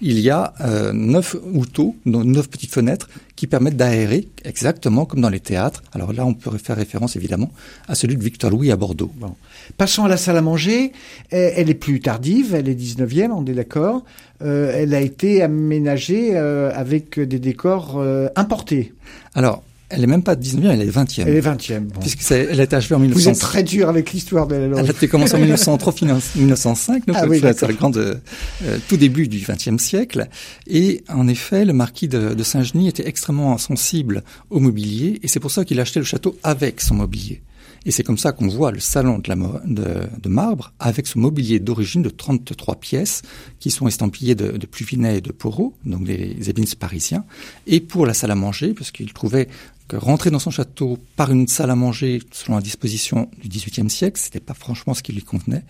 il 0.01 0.19
y 0.19 0.29
a 0.31 0.55
euh, 0.61 0.91
neuf 0.91 1.35
outeaux, 1.53 1.95
donc 2.07 2.23
neuf 2.25 2.49
petites 2.49 2.71
fenêtres 2.71 3.09
qui 3.35 3.45
permettent 3.45 3.77
d'aérer 3.77 4.27
exactement 4.43 5.05
comme 5.05 5.21
dans 5.21 5.29
les 5.29 5.39
théâtres. 5.39 5.83
Alors 5.93 6.13
là, 6.13 6.25
on 6.25 6.33
peut 6.33 6.57
faire 6.57 6.75
référence 6.75 7.15
évidemment 7.15 7.51
à 7.87 7.93
celui 7.93 8.17
de 8.17 8.23
Victor 8.23 8.49
Louis 8.49 8.71
à 8.71 8.75
Bordeaux. 8.75 9.11
Bon. 9.17 9.35
Passons 9.77 10.05
à 10.05 10.07
la 10.07 10.17
salle 10.17 10.37
à 10.37 10.41
manger. 10.41 10.93
Elle 11.29 11.53
elle 11.55 11.69
est 11.69 11.75
plus 11.75 11.99
tardive, 11.99 12.55
elle 12.55 12.67
est 12.67 12.73
19e, 12.73 13.31
on 13.31 13.45
est 13.45 13.53
d'accord. 13.53 14.03
Euh, 14.41 14.71
elle 14.75 14.93
a 14.93 15.01
été 15.01 15.41
aménagée 15.41 16.31
euh, 16.35 16.71
avec 16.73 17.19
des 17.19 17.39
décors 17.39 17.95
euh, 17.97 18.27
importés. 18.35 18.93
Alors, 19.33 19.63
elle 19.89 20.03
est 20.03 20.07
même 20.07 20.23
pas 20.23 20.35
19e, 20.35 20.69
elle 20.71 20.81
est 20.81 20.89
20e. 20.89 21.23
Elle 21.27 21.35
est 21.35 21.41
20e. 21.41 21.79
Bon. 21.87 21.99
Puisque 21.99 22.21
c'est- 22.21 22.47
elle 22.51 22.59
a 22.59 22.63
été 22.63 22.75
achevée 22.75 22.95
en 22.95 22.99
Vous 22.99 23.05
1900. 23.05 23.31
êtes 23.31 23.39
très 23.39 23.63
dur 23.63 23.87
avec 23.89 24.11
l'histoire 24.13 24.47
de 24.47 24.55
la 24.55 24.61
Elle 24.63 24.69
loge. 24.71 24.89
a 24.89 24.91
été 24.91 25.07
commencée 25.07 25.35
en 25.35 25.39
1903, 25.45 25.93
1905, 26.35 27.05
donc 27.05 27.15
Ah 27.19 27.25
oui, 27.27 27.37
c'est 27.37 27.43
d'accord. 27.43 27.69
le 27.69 27.75
grand 27.75 27.95
euh, 27.97 28.15
euh, 28.63 28.77
tout 28.87 28.97
début 28.97 29.27
du 29.27 29.39
XXe 29.39 29.81
siècle. 29.81 30.27
Et 30.67 31.03
en 31.09 31.27
effet, 31.27 31.65
le 31.65 31.73
marquis 31.73 32.07
de, 32.07 32.33
de 32.33 32.43
Saint-Genis 32.43 32.87
était 32.89 33.07
extrêmement 33.07 33.57
sensible 33.57 34.23
au 34.49 34.59
mobilier, 34.59 35.19
et 35.23 35.27
c'est 35.27 35.39
pour 35.39 35.51
ça 35.51 35.65
qu'il 35.65 35.79
a 35.79 35.83
acheté 35.83 35.99
le 35.99 36.05
château 36.05 36.37
avec 36.43 36.81
son 36.81 36.95
mobilier. 36.95 37.41
Et 37.87 37.91
c'est 37.91 38.01
comme 38.01 38.17
ça 38.17 38.31
qu'on 38.31 38.47
voit 38.47 38.71
le 38.71 38.79
salon 38.79 39.19
de, 39.19 39.29
la, 39.29 39.35
de, 39.35 39.85
de 40.19 40.27
marbre 40.29 40.73
avec 40.79 41.05
ce 41.05 41.19
mobilier 41.19 41.59
d'origine 41.59 42.01
de 42.01 42.09
33 42.09 42.77
pièces 42.79 43.21
qui 43.59 43.69
sont 43.69 43.87
estampillées 43.87 44.33
de, 44.33 44.57
de 44.57 44.65
Pluvinet 44.65 45.19
et 45.19 45.21
de 45.21 45.31
Porot, 45.31 45.75
donc 45.85 46.03
des 46.03 46.49
ébénistes 46.49 46.77
parisiens. 46.77 47.25
Et 47.67 47.81
pour 47.81 48.07
la 48.07 48.15
salle 48.15 48.31
à 48.31 48.35
manger, 48.35 48.73
parce 48.73 48.89
qu'il 48.89 49.13
trouvait 49.13 49.49
que 49.87 49.95
rentrer 49.97 50.31
dans 50.31 50.39
son 50.39 50.49
château 50.49 50.97
par 51.15 51.31
une 51.31 51.47
salle 51.47 51.69
à 51.69 51.75
manger 51.75 52.21
selon 52.31 52.55
la 52.55 52.61
disposition 52.61 53.29
du 53.41 53.47
XVIIIe 53.49 53.89
siècle, 53.89 54.19
c'était 54.19 54.39
pas 54.39 54.55
franchement 54.55 54.93
ce 54.93 55.03
qui 55.03 55.13
lui 55.13 55.21
convenait. 55.21 55.63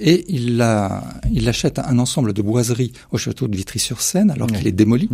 Et 0.00 0.24
il, 0.28 0.60
a, 0.62 1.04
il 1.30 1.48
achète 1.48 1.78
un 1.78 1.98
ensemble 1.98 2.32
de 2.32 2.40
boiseries 2.40 2.92
au 3.10 3.18
château 3.18 3.46
de 3.46 3.56
Vitry-sur-Seine 3.56 4.30
alors 4.30 4.48
qu'il 4.48 4.66
est 4.66 4.72
démoli. 4.72 5.10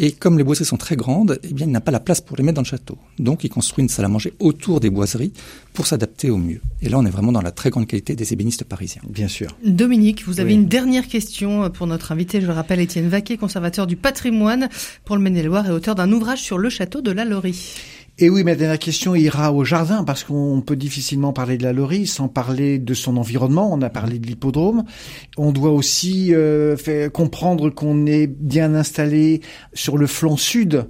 Et 0.00 0.12
comme 0.12 0.38
les 0.38 0.44
boiseries 0.44 0.64
sont 0.64 0.76
très 0.76 0.94
grandes, 0.94 1.40
eh 1.42 1.52
bien, 1.52 1.66
il 1.66 1.72
n'a 1.72 1.80
pas 1.80 1.90
la 1.90 1.98
place 1.98 2.20
pour 2.20 2.36
les 2.36 2.44
mettre 2.44 2.54
dans 2.54 2.62
le 2.62 2.66
château. 2.66 2.96
Donc, 3.18 3.42
il 3.42 3.48
construit 3.48 3.82
une 3.82 3.88
salle 3.88 4.04
à 4.04 4.08
manger 4.08 4.32
autour 4.38 4.78
des 4.78 4.90
boiseries 4.90 5.32
pour 5.74 5.88
s'adapter 5.88 6.30
au 6.30 6.36
mieux. 6.36 6.60
Et 6.80 6.88
là, 6.88 6.98
on 7.00 7.04
est 7.04 7.10
vraiment 7.10 7.32
dans 7.32 7.40
la 7.42 7.50
très 7.50 7.70
grande 7.70 7.88
qualité 7.88 8.14
des 8.14 8.32
ébénistes 8.32 8.62
parisiens. 8.62 9.02
Bien 9.08 9.26
sûr. 9.26 9.48
Dominique, 9.64 10.22
vous 10.24 10.38
avez 10.38 10.50
Oui. 10.50 10.60
une 10.60 10.68
dernière 10.68 11.08
question 11.08 11.68
pour 11.70 11.88
notre 11.88 12.12
invité. 12.12 12.40
Je 12.40 12.46
le 12.46 12.52
rappelle, 12.52 12.78
Étienne 12.78 13.08
Vaquet, 13.08 13.36
conservateur 13.36 13.88
du 13.88 13.96
patrimoine 13.96 14.68
pour 15.04 15.16
le 15.16 15.22
Maine-et-Loire 15.22 15.66
et 15.66 15.72
auteur 15.72 15.96
d'un 15.96 16.12
ouvrage 16.12 16.42
sur 16.42 16.58
le 16.58 16.70
château 16.70 17.00
de 17.00 17.10
la 17.10 17.24
Laurie. 17.24 17.74
Et 18.20 18.30
oui, 18.30 18.42
ma 18.42 18.56
dernière 18.56 18.80
question 18.80 19.14
ira 19.14 19.52
au 19.52 19.64
jardin 19.64 20.02
parce 20.02 20.24
qu'on 20.24 20.60
peut 20.60 20.74
difficilement 20.74 21.32
parler 21.32 21.56
de 21.56 21.62
la 21.62 21.72
Laurie 21.72 22.08
sans 22.08 22.26
parler 22.26 22.80
de 22.80 22.92
son 22.92 23.16
environnement. 23.16 23.72
On 23.72 23.80
a 23.80 23.90
parlé 23.90 24.18
de 24.18 24.26
l'hippodrome. 24.26 24.82
On 25.36 25.52
doit 25.52 25.70
aussi 25.70 26.34
euh, 26.34 26.76
faire 26.76 27.12
comprendre 27.12 27.70
qu'on 27.70 28.06
est 28.06 28.26
bien 28.26 28.74
installé 28.74 29.40
sur 29.72 29.96
le 29.96 30.08
flanc 30.08 30.36
sud 30.36 30.86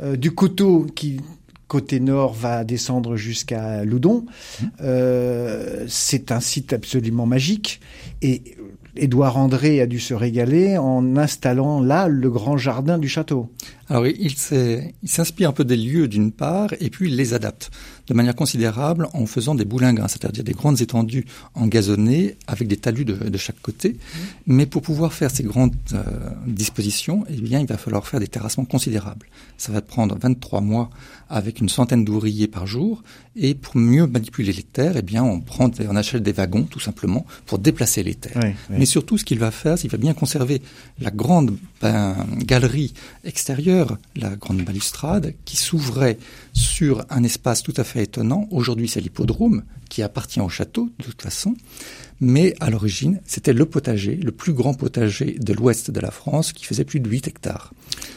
euh, 0.00 0.16
du 0.16 0.30
coteau 0.30 0.86
qui 0.94 1.20
côté 1.68 2.00
nord 2.00 2.32
va 2.32 2.64
descendre 2.64 3.14
jusqu'à 3.14 3.84
Loudon. 3.84 4.24
Euh, 4.80 5.84
c'est 5.86 6.32
un 6.32 6.40
site 6.40 6.72
absolument 6.72 7.26
magique 7.26 7.80
et 8.22 8.56
Édouard 8.96 9.36
André 9.36 9.80
a 9.80 9.86
dû 9.86 10.00
se 10.00 10.14
régaler 10.14 10.78
en 10.78 11.16
installant 11.16 11.80
là 11.80 12.08
le 12.08 12.30
grand 12.30 12.56
jardin 12.56 12.98
du 12.98 13.08
château. 13.08 13.50
Alors, 13.88 14.06
il 14.06 14.34
s'inspire 15.04 15.48
un 15.48 15.52
peu 15.52 15.64
des 15.64 15.76
lieux 15.76 16.08
d'une 16.08 16.32
part, 16.32 16.70
et 16.80 16.90
puis 16.90 17.08
il 17.08 17.16
les 17.16 17.34
adapte. 17.34 17.70
De 18.10 18.14
manière 18.14 18.34
considérable 18.34 19.08
en 19.14 19.24
faisant 19.24 19.54
des 19.54 19.64
boulingrins, 19.64 20.08
c'est-à-dire 20.08 20.42
des 20.42 20.52
grandes 20.52 20.80
étendues 20.80 21.26
engazonnées 21.54 22.36
avec 22.48 22.66
des 22.66 22.76
talus 22.76 23.04
de, 23.04 23.38
chaque 23.38 23.62
côté. 23.62 23.96
Mais 24.48 24.66
pour 24.66 24.82
pouvoir 24.82 25.12
faire 25.12 25.30
ces 25.30 25.44
grandes 25.44 25.76
euh, 25.92 26.02
dispositions, 26.44 27.24
eh 27.30 27.40
bien, 27.40 27.60
il 27.60 27.66
va 27.66 27.76
falloir 27.76 28.04
faire 28.08 28.18
des 28.18 28.26
terrassements 28.26 28.64
considérables. 28.64 29.26
Ça 29.58 29.70
va 29.70 29.80
prendre 29.80 30.18
23 30.18 30.60
mois 30.60 30.90
avec 31.28 31.60
une 31.60 31.68
centaine 31.68 32.04
d'ouvriers 32.04 32.48
par 32.48 32.66
jour. 32.66 33.04
Et 33.36 33.54
pour 33.54 33.76
mieux 33.76 34.08
manipuler 34.08 34.52
les 34.52 34.64
terres, 34.64 34.96
eh 34.96 35.02
bien, 35.02 35.22
on 35.22 35.38
prend, 35.40 35.70
on 35.88 35.94
achète 35.94 36.24
des 36.24 36.32
wagons, 36.32 36.64
tout 36.64 36.80
simplement, 36.80 37.24
pour 37.46 37.60
déplacer 37.60 38.02
les 38.02 38.16
terres. 38.16 38.42
Mais 38.70 38.86
surtout, 38.86 39.18
ce 39.18 39.24
qu'il 39.24 39.38
va 39.38 39.52
faire, 39.52 39.78
c'est 39.78 39.82
qu'il 39.82 39.92
va 39.92 39.98
bien 39.98 40.14
conserver 40.14 40.60
la 40.98 41.12
grande 41.12 41.56
galerie 41.82 42.92
extérieure, 43.24 43.98
la 44.16 44.36
grande 44.36 44.62
balustrade, 44.62 45.34
qui 45.44 45.56
s'ouvrait 45.56 46.18
sur 46.52 47.04
un 47.10 47.22
espace 47.24 47.62
tout 47.62 47.74
à 47.76 47.84
fait 47.84 48.02
étonnant. 48.04 48.46
Aujourd'hui, 48.50 48.88
c'est 48.88 49.00
l'hippodrome, 49.00 49.62
qui 49.88 50.02
appartient 50.02 50.40
au 50.40 50.48
château, 50.48 50.90
de 50.98 51.04
toute 51.04 51.22
façon. 51.22 51.56
Mais 52.20 52.54
à 52.60 52.68
l'origine, 52.68 53.20
c'était 53.24 53.54
le 53.54 53.64
potager, 53.64 54.14
le 54.16 54.30
plus 54.30 54.52
grand 54.52 54.74
potager 54.74 55.36
de 55.40 55.52
l'ouest 55.54 55.90
de 55.90 56.00
la 56.00 56.10
France, 56.10 56.52
qui 56.52 56.66
faisait 56.66 56.84
plus 56.84 57.00
de 57.00 57.08
8 57.08 57.28
hectares. 57.28 57.72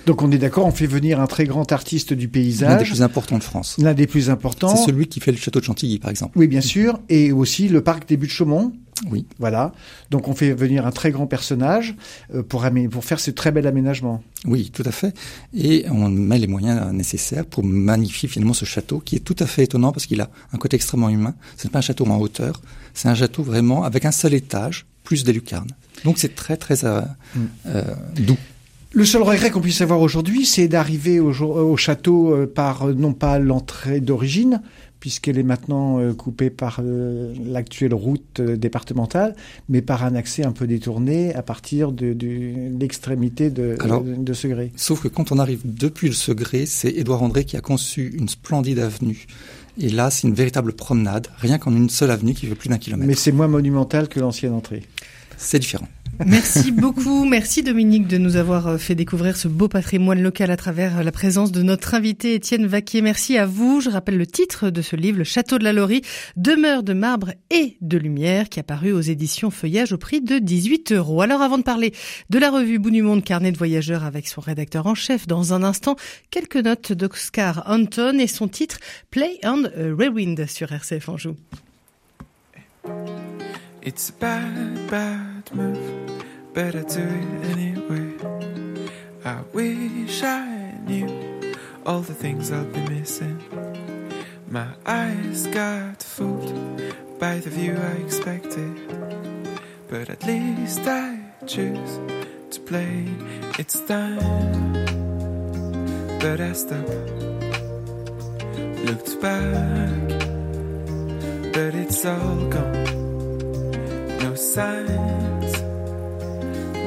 Donc 0.06 0.22
on 0.22 0.32
est 0.32 0.38
d'accord, 0.38 0.66
on 0.66 0.72
fait 0.72 0.88
venir 0.88 1.22
un 1.22 1.28
très 1.28 1.46
grand 1.46 1.72
artiste 1.72 2.12
du 2.12 2.28
paysage. 2.28 2.70
L'un 2.70 2.78
des 2.78 2.90
plus 2.90 3.02
importants 3.02 3.38
de 3.38 3.44
France. 3.44 3.78
L'un 3.80 3.94
des 3.94 4.08
plus 4.08 4.30
importants. 4.30 4.76
C'est 4.76 4.86
celui 4.86 5.08
qui 5.08 5.22
fait 5.22 5.32
le 5.32 5.38
château 5.38 5.62
de 5.62 5.66
Chantilly, 5.66 6.00
par 6.00 6.12
exemple. 6.12 6.38
Oui, 6.38 6.48
bien 6.48 6.60
sûr. 6.60 7.00
Et 7.08 7.32
aussi 7.32 7.70
le 7.70 7.82
parc 7.82 8.08
des 8.10 8.18
Buttes-Chaumont. 8.18 8.74
Oui. 9.10 9.26
Voilà. 9.40 9.74
Donc 10.12 10.28
on 10.28 10.34
fait 10.34 10.54
venir 10.54 10.86
un 10.86 10.92
très 10.92 11.12
grand 11.12 11.28
personnage 11.28 11.96
euh, 12.34 12.44
pour, 12.44 12.66
pour 12.92 13.06
faire 13.06 13.20
ce 13.20 13.32
très 13.32 13.52
bel 13.52 13.68
aménagement. 13.68 14.24
Oui, 14.46 14.72
tout 14.74 14.84
à 14.86 14.92
fait. 14.92 15.16
Et 15.54 15.86
on 15.90 16.10
met 16.10 16.40
les 16.40 16.48
moyens 16.48 16.92
nécessaires 16.92 17.46
pour 17.46 17.64
magnifier 17.64 18.30
finalement 18.30 18.54
ce 18.54 18.66
château 18.66 19.00
qui 19.00 19.16
est 19.16 19.20
tout 19.20 19.36
à 19.40 19.46
fait 19.46 19.64
étonnant 19.64 19.92
parce 19.92 20.06
qu'il 20.06 20.22
a 20.22 20.30
un 20.52 20.58
côté 20.58 20.76
extrêmement 20.76 21.10
humain. 21.10 21.34
Ce 21.58 21.66
n'est 21.66 21.72
pas 21.72 21.80
un 21.80 21.84
château 21.84 22.06
en 22.06 22.20
hauteur, 22.20 22.62
c'est 22.94 23.08
un 23.08 23.16
château 23.16 23.44
vraiment 23.44 23.84
avec 23.84 24.06
un 24.06 24.12
seul 24.12 24.34
étage, 24.34 24.86
plus 25.04 25.24
des 25.24 25.34
lucarnes. 25.34 25.72
Donc 26.06 26.18
c'est 26.18 26.36
très 26.36 26.58
très 26.58 26.86
euh, 26.86 27.02
mm. 27.36 27.40
euh, 27.68 27.84
doux. 28.16 28.38
Le 28.96 29.06
seul 29.06 29.24
regret 29.24 29.50
qu'on 29.50 29.62
puisse 29.62 29.82
avoir 29.82 30.02
aujourd'hui, 30.02 30.46
c'est 30.46 30.68
d'arriver 30.68 31.20
au, 31.20 31.32
au, 31.32 31.76
château 31.78 32.46
par 32.54 32.86
non 32.90 33.14
pas 33.14 33.40
l'entrée 33.40 34.02
d'origine, 34.02 34.62
puisqu'elle 35.04 35.38
est 35.38 35.44
maintenant 35.44 36.00
euh, 36.00 36.14
coupée 36.14 36.50
par 36.50 36.80
euh, 36.82 37.34
l'actuelle 37.46 37.94
route 37.94 38.40
euh, 38.40 38.56
départementale, 38.56 39.36
mais 39.68 39.82
par 39.82 40.06
un 40.06 40.16
accès 40.16 40.46
un 40.46 40.54
peu 40.54 40.66
détourné 40.66 41.36
à 41.36 41.44
partir 41.44 41.92
de, 41.92 42.16
l'extrémité 42.80 43.50
de, 43.50 43.76
de, 44.18 44.34
Segré. 44.34 44.72
Sauf 44.78 45.02
que 45.02 45.10
quand 45.10 45.34
on 45.34 45.40
arrive 45.40 45.60
depuis 45.66 46.08
le 46.08 46.14
Segré, 46.14 46.66
c'est 46.66 46.88
Édouard 46.88 47.22
André 47.22 47.44
qui 47.44 47.58
a 47.58 47.60
conçu 47.60 48.14
une 48.18 48.30
splendide 48.30 48.80
avenue. 48.80 49.28
Et 49.78 49.90
là, 49.90 50.10
c'est 50.10 50.26
une 50.26 50.36
véritable 50.36 50.72
promenade, 50.72 51.28
rien 51.38 51.58
qu'en 51.58 51.76
une 51.76 51.90
seule 51.90 52.12
avenue 52.12 52.34
qui 52.34 52.46
fait 52.46 52.56
plus 52.56 52.70
d'un 52.70 52.78
kilomètre. 52.78 53.06
Mais 53.06 53.16
c'est 53.16 53.34
moins 53.34 53.50
monumental 53.50 54.08
que 54.08 54.22
l'ancienne 54.22 54.54
entrée. 54.54 54.84
C'est 55.36 55.60
différent. 55.60 55.90
Merci 56.26 56.72
beaucoup. 56.72 57.26
Merci 57.26 57.64
Dominique 57.64 58.08
de 58.08 58.18
nous 58.18 58.36
avoir 58.36 58.68
euh, 58.68 58.78
fait 58.78 58.96
découvrir 58.96 59.36
ce 59.36 59.48
beau 59.48 59.68
patrimoine 59.68 60.22
local 60.22 60.52
à 60.52 60.58
travers 60.58 61.00
euh, 61.00 61.04
la 61.04 61.12
présence 61.12 61.52
de 61.52 61.64
notre 61.64 61.96
invité 61.96 62.36
Étienne 62.36 62.68
Vaquier. 62.68 63.02
Merci 63.02 63.38
à 63.38 63.46
vous. 63.46 63.82
Je 63.82 63.90
rappelle 63.90 64.18
le 64.18 64.28
titre 64.28 64.70
de 64.70 64.82
ce 64.82 64.96
livre, 64.96 65.18
Le 65.18 65.24
Château 65.24 65.58
de 65.58 65.64
la 65.64 65.74
Laurie, 65.74 66.02
demeure 66.36 66.84
de 66.84 66.94
marbre 66.94 67.32
et 67.50 67.78
de 67.82 67.98
lumière, 67.98 68.50
qui 68.50 68.60
a 68.60 68.64
paru 68.64 68.92
aux 68.92 69.02
éditions 69.02 69.50
Feuillage 69.50 69.92
au 69.92 69.98
prix 69.98 70.22
de 70.22 70.38
18 70.38 70.92
euros. 70.92 71.22
Alors 71.22 71.42
avant 71.42 71.58
de 71.58 71.64
parler 71.64 71.94
de 72.30 72.38
la 72.38 72.52
revue 72.52 72.80
Bout 72.80 72.92
du 72.92 73.02
Monde, 73.02 73.24
carnet 73.24 73.52
de 73.52 73.58
voyageurs 73.58 74.04
avec 74.04 74.28
son 74.28 74.42
rédacteur 74.42 74.86
en 74.86 74.96
chef, 74.96 75.26
dans 75.26 75.54
un 75.54 75.64
instant, 75.64 75.96
quelques 76.30 76.58
notes 76.58 76.94
d'Oscar 76.94 77.64
Anton 77.66 78.20
et 78.20 78.28
son 78.28 78.48
titre 78.48 78.78
Play 79.10 79.40
on 79.44 79.64
Rewind 79.64 80.48
sur 80.48 80.72
RCF 80.72 81.10
Anjou. 81.10 81.36
It's 83.86 84.12
a 84.12 84.14
bad, 84.14 84.90
bad 84.90 85.54
move, 85.54 86.24
but 86.54 86.74
I 86.74 86.84
do 86.84 87.02
it 87.02 87.46
anyway. 87.52 88.14
I 89.26 89.42
wish 89.52 90.24
I 90.24 90.72
knew 90.88 91.54
all 91.86 92.00
the 92.00 92.14
things 92.14 92.50
I'll 92.54 92.64
be 92.64 92.80
missing. 92.88 93.44
My 94.48 94.70
eyes 94.86 95.48
got 95.48 96.02
fooled 96.02 96.80
by 97.20 97.40
the 97.40 97.50
view 97.50 97.76
I 97.76 97.96
expected, 98.06 98.74
but 99.90 100.10
at 100.10 100.26
least 100.26 100.88
I 100.88 101.20
choose 101.46 102.00
to 102.52 102.62
play. 102.62 103.06
It's 103.60 103.82
time, 103.82 104.72
but 106.22 106.40
I 106.40 106.54
stopped, 106.54 106.90
looked 108.88 109.20
back, 109.20 110.08
but 111.52 111.76
it's 111.76 112.06
all 112.06 112.48
gone 112.48 113.03
no 114.34 114.38
signs, 114.38 115.62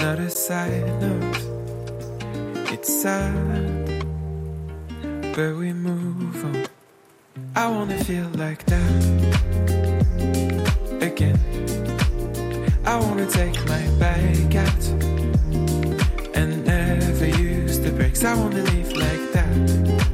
not 0.02 0.18
a 0.18 0.28
side 0.28 1.00
note. 1.00 1.38
It's 2.72 2.92
sad, 3.02 4.04
but 5.32 5.54
we 5.54 5.72
move 5.72 6.44
on. 6.44 6.66
I 7.54 7.68
wanna 7.68 8.02
feel 8.02 8.28
like 8.34 8.64
that 8.66 9.02
again. 11.00 11.38
I 12.84 12.96
wanna 12.96 13.26
take 13.30 13.56
my 13.68 13.84
bike 14.00 14.56
out 14.66 14.84
and 16.34 16.64
never 16.64 17.28
use 17.28 17.78
the 17.78 17.92
brakes. 17.92 18.24
I 18.24 18.34
wanna 18.34 18.62
live 18.62 18.92
like 18.92 19.24
that 19.36 20.05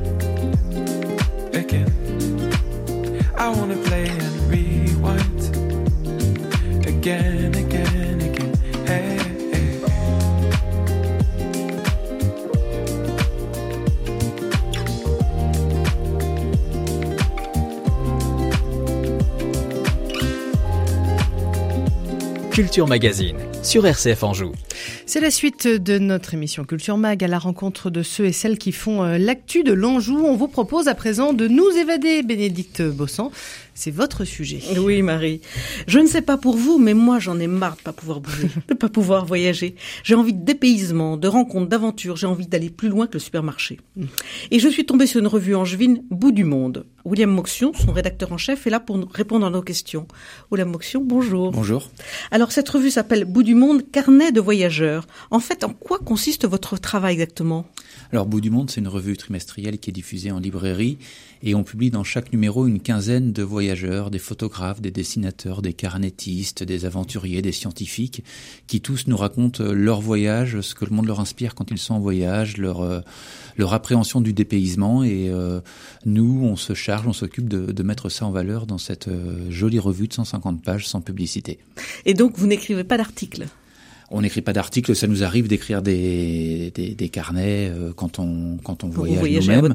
Culture 22.53 22.87
Magazine 22.87 23.39
sur 23.63 23.87
RCF 23.87 24.23
Anjou. 24.23 24.53
C'est 25.07 25.21
la 25.21 25.31
suite 25.31 25.67
de 25.67 25.99
notre 25.99 26.35
émission 26.35 26.65
Culture 26.65 26.97
Mag 26.97 27.23
à 27.23 27.29
la 27.29 27.39
rencontre 27.39 27.91
de 27.91 28.03
ceux 28.03 28.27
et 28.27 28.33
celles 28.33 28.59
qui 28.59 28.73
font 28.73 29.03
euh, 29.03 29.19
l'actu 29.19 29.63
de 29.63 29.73
l'Anjou. 29.73 30.19
On 30.25 30.37
vous 30.37 30.49
propose 30.49 30.89
à 30.89 30.95
présent 30.95 31.33
de 31.33 31.49
nous 31.49 31.69
évader, 31.71 32.23
Bénédicte 32.23 32.83
Bossan. 32.83 33.31
C'est 33.75 33.91
votre 33.91 34.25
sujet. 34.25 34.61
Oui, 34.79 35.01
Marie. 35.01 35.41
Je 35.87 35.99
ne 35.99 36.07
sais 36.07 36.21
pas 36.21 36.37
pour 36.37 36.57
vous, 36.57 36.79
mais 36.79 36.93
moi, 36.93 37.19
j'en 37.19 37.39
ai 37.41 37.47
marre 37.47 37.77
de 37.77 37.83
pas 37.83 37.93
pouvoir 37.93 38.21
bouger, 38.21 38.49
de 38.69 38.75
pas 38.75 38.89
pouvoir 38.89 39.25
voyager. 39.25 39.77
J'ai 40.05 40.15
envie 40.15 40.35
de 40.35 40.45
dépaysement, 40.45 41.17
de 41.17 41.27
rencontres, 41.27 41.69
d'aventures. 41.69 42.17
J'ai 42.17 42.27
envie 42.27 42.47
d'aller 42.47 42.69
plus 42.69 42.89
loin 42.89 43.07
que 43.07 43.15
le 43.15 43.21
supermarché. 43.21 43.81
Et 44.51 44.59
je 44.59 44.69
suis 44.69 44.85
tombée 44.85 45.07
sur 45.07 45.21
une 45.21 45.27
revue 45.27 45.55
angevine, 45.55 46.03
Bout 46.11 46.33
du 46.33 46.45
Monde. 46.45 46.85
William 47.05 47.31
Moxion, 47.31 47.73
son 47.75 47.93
rédacteur 47.93 48.31
en 48.33 48.39
chef, 48.39 48.67
est 48.67 48.71
là 48.71 48.79
pour 48.79 49.01
répondre 49.13 49.47
à 49.47 49.51
nos 49.51 49.63
questions. 49.63 50.07
William 50.51 50.71
Moxion, 50.71 51.03
bonjour. 51.03 51.51
Bonjour. 51.51 51.91
Alors, 52.31 52.53
cette 52.53 52.69
revue 52.69 52.91
s'appelle 52.91 53.25
Bout 53.25 53.43
du 53.43 53.55
Monde, 53.55 53.83
carnet 53.91 54.33
de 54.33 54.41
voyageurs. 54.73 55.07
En 55.31 55.41
fait, 55.41 55.65
en 55.65 55.73
quoi 55.73 55.99
consiste 55.99 56.47
votre 56.47 56.79
travail 56.79 57.15
exactement? 57.15 57.67
Alors, 58.13 58.27
Bout 58.27 58.41
du 58.41 58.51
Monde, 58.51 58.71
c'est 58.71 58.81
une 58.81 58.89
revue 58.89 59.17
trimestrielle 59.17 59.79
qui 59.79 59.91
est 59.91 59.93
diffusée 59.93 60.31
en 60.31 60.39
librairie 60.39 60.99
et 61.43 61.55
on 61.55 61.65
publie 61.65 61.91
dans 61.91 62.05
chaque 62.05 62.33
numéro 62.33 62.67
une 62.67 62.81
quinzaine 62.81 63.33
de 63.33 63.43
voyageurs, 63.43 64.11
des 64.11 64.19
photographes, 64.19 64.81
des 64.81 64.91
dessinateurs, 64.91 65.63
des 65.63 65.73
carnettistes, 65.73 66.63
des 66.63 66.85
aventuriers, 66.85 67.43
des 67.43 67.53
scientifiques, 67.53 68.23
qui 68.67 68.81
tous 68.81 69.07
nous 69.07 69.17
racontent 69.17 69.65
leur 69.73 70.01
voyage, 70.01 70.61
ce 70.61 70.75
que 70.75 70.85
le 70.85 70.95
monde 70.95 71.07
leur 71.07 71.21
inspire 71.21 71.55
quand 71.55 71.71
ils 71.71 71.79
sont 71.79 71.95
en 71.95 72.01
voyage, 72.01 72.57
leur 72.57 72.81
euh, 72.81 73.01
leur 73.57 73.75
appréhension 73.75 74.21
du 74.21 74.33
dépaysement. 74.33 75.05
Et 75.05 75.29
euh, 75.29 75.61
nous, 76.07 76.43
on 76.45 76.57
se 76.57 76.75
charge, 76.75 77.07
on 77.07 77.13
s'occupe 77.13 77.49
de, 77.49 77.73
de, 77.73 77.83
mettre 77.83 78.09
ça 78.09 78.27
en 78.27 78.31
valeur 78.31 78.67
dans 78.67 78.79
cette 78.79 79.09
euh, 79.09 79.51
jolie 79.51 79.79
revue 79.79 80.09
de 80.09 80.15
150 80.15 80.63
pages 80.63 80.87
sans 80.87 81.01
publicité. 81.01 81.59
Et 82.07 82.15
donc, 82.15 82.39
vous 82.39 82.47
n'écrivez 82.47 82.85
pas 82.85 82.97
d'articles? 82.97 83.47
On 84.13 84.21
n'écrit 84.21 84.43
pas 84.43 84.53
d'articles, 84.53 84.95
ça 84.95 85.07
nous 85.07 85.25
arrive 85.25 85.49
d'écrire 85.49 85.83
des, 85.83 86.71
des, 86.75 86.95
des, 86.95 87.09
carnets 87.09 87.71
euh, 87.71 87.93
quand 87.95 88.19
on 88.19 88.59
quand 88.63 88.85
on 88.85 88.89
voyage 88.89 89.49
nous-mêmes. 89.49 89.75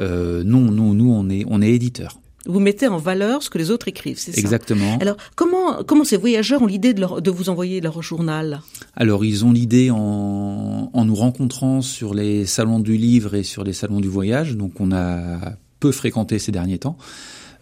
Euh, 0.00 0.42
non, 0.44 0.60
non, 0.60 0.94
nous 0.94 1.12
on 1.12 1.28
est 1.28 1.44
on 1.48 1.62
est 1.62 1.72
éditeur. 1.72 2.18
Vous 2.48 2.60
mettez 2.60 2.86
en 2.86 2.98
valeur 2.98 3.42
ce 3.42 3.50
que 3.50 3.58
les 3.58 3.72
autres 3.72 3.88
écrivent, 3.88 4.18
c'est 4.18 4.30
ça? 4.30 4.40
Exactement. 4.40 4.98
Alors, 5.00 5.16
comment, 5.34 5.82
comment 5.84 6.04
ces 6.04 6.16
voyageurs 6.16 6.62
ont 6.62 6.66
l'idée 6.66 6.94
de, 6.94 7.20
de 7.20 7.30
vous 7.32 7.48
envoyer 7.48 7.80
leur 7.80 8.02
journal? 8.02 8.60
Alors, 8.94 9.24
ils 9.24 9.44
ont 9.44 9.50
l'idée 9.50 9.90
en, 9.90 10.90
en 10.92 11.04
nous 11.04 11.14
rencontrant 11.16 11.82
sur 11.82 12.14
les 12.14 12.46
salons 12.46 12.78
du 12.78 12.96
livre 12.96 13.34
et 13.34 13.42
sur 13.42 13.64
les 13.64 13.72
salons 13.72 13.98
du 14.00 14.06
voyage. 14.06 14.56
Donc, 14.56 14.80
on 14.80 14.92
a 14.92 15.56
peu 15.80 15.90
fréquenté 15.90 16.38
ces 16.38 16.52
derniers 16.52 16.78
temps. 16.78 16.96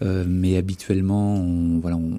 Euh, 0.03 0.25
mais 0.27 0.57
habituellement, 0.57 1.37
on, 1.37 1.79
voilà, 1.79 1.97
on, 1.97 2.19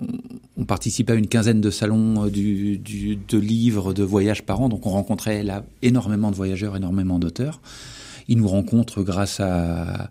on, 0.58 0.66
participe 0.66 1.10
à 1.10 1.16
une 1.16 1.28
quinzaine 1.28 1.62
de 1.62 1.70
salons 1.70 2.26
euh, 2.26 2.30
du, 2.30 2.78
du, 2.78 3.18
de 3.18 3.38
livres, 3.38 3.94
de 3.94 4.04
voyages 4.04 4.44
par 4.44 4.62
an, 4.62 4.70
donc 4.70 4.86
on 4.86 4.92
rencontrait 4.92 5.44
là 5.44 5.64
énormément 5.82 6.32
de 6.32 6.36
voyageurs, 6.36 6.76
énormément 6.76 7.20
d'auteurs. 7.20 7.62
Ils 8.28 8.38
nous 8.38 8.48
rencontrent 8.48 9.04
grâce 9.04 9.40
à 9.40 10.10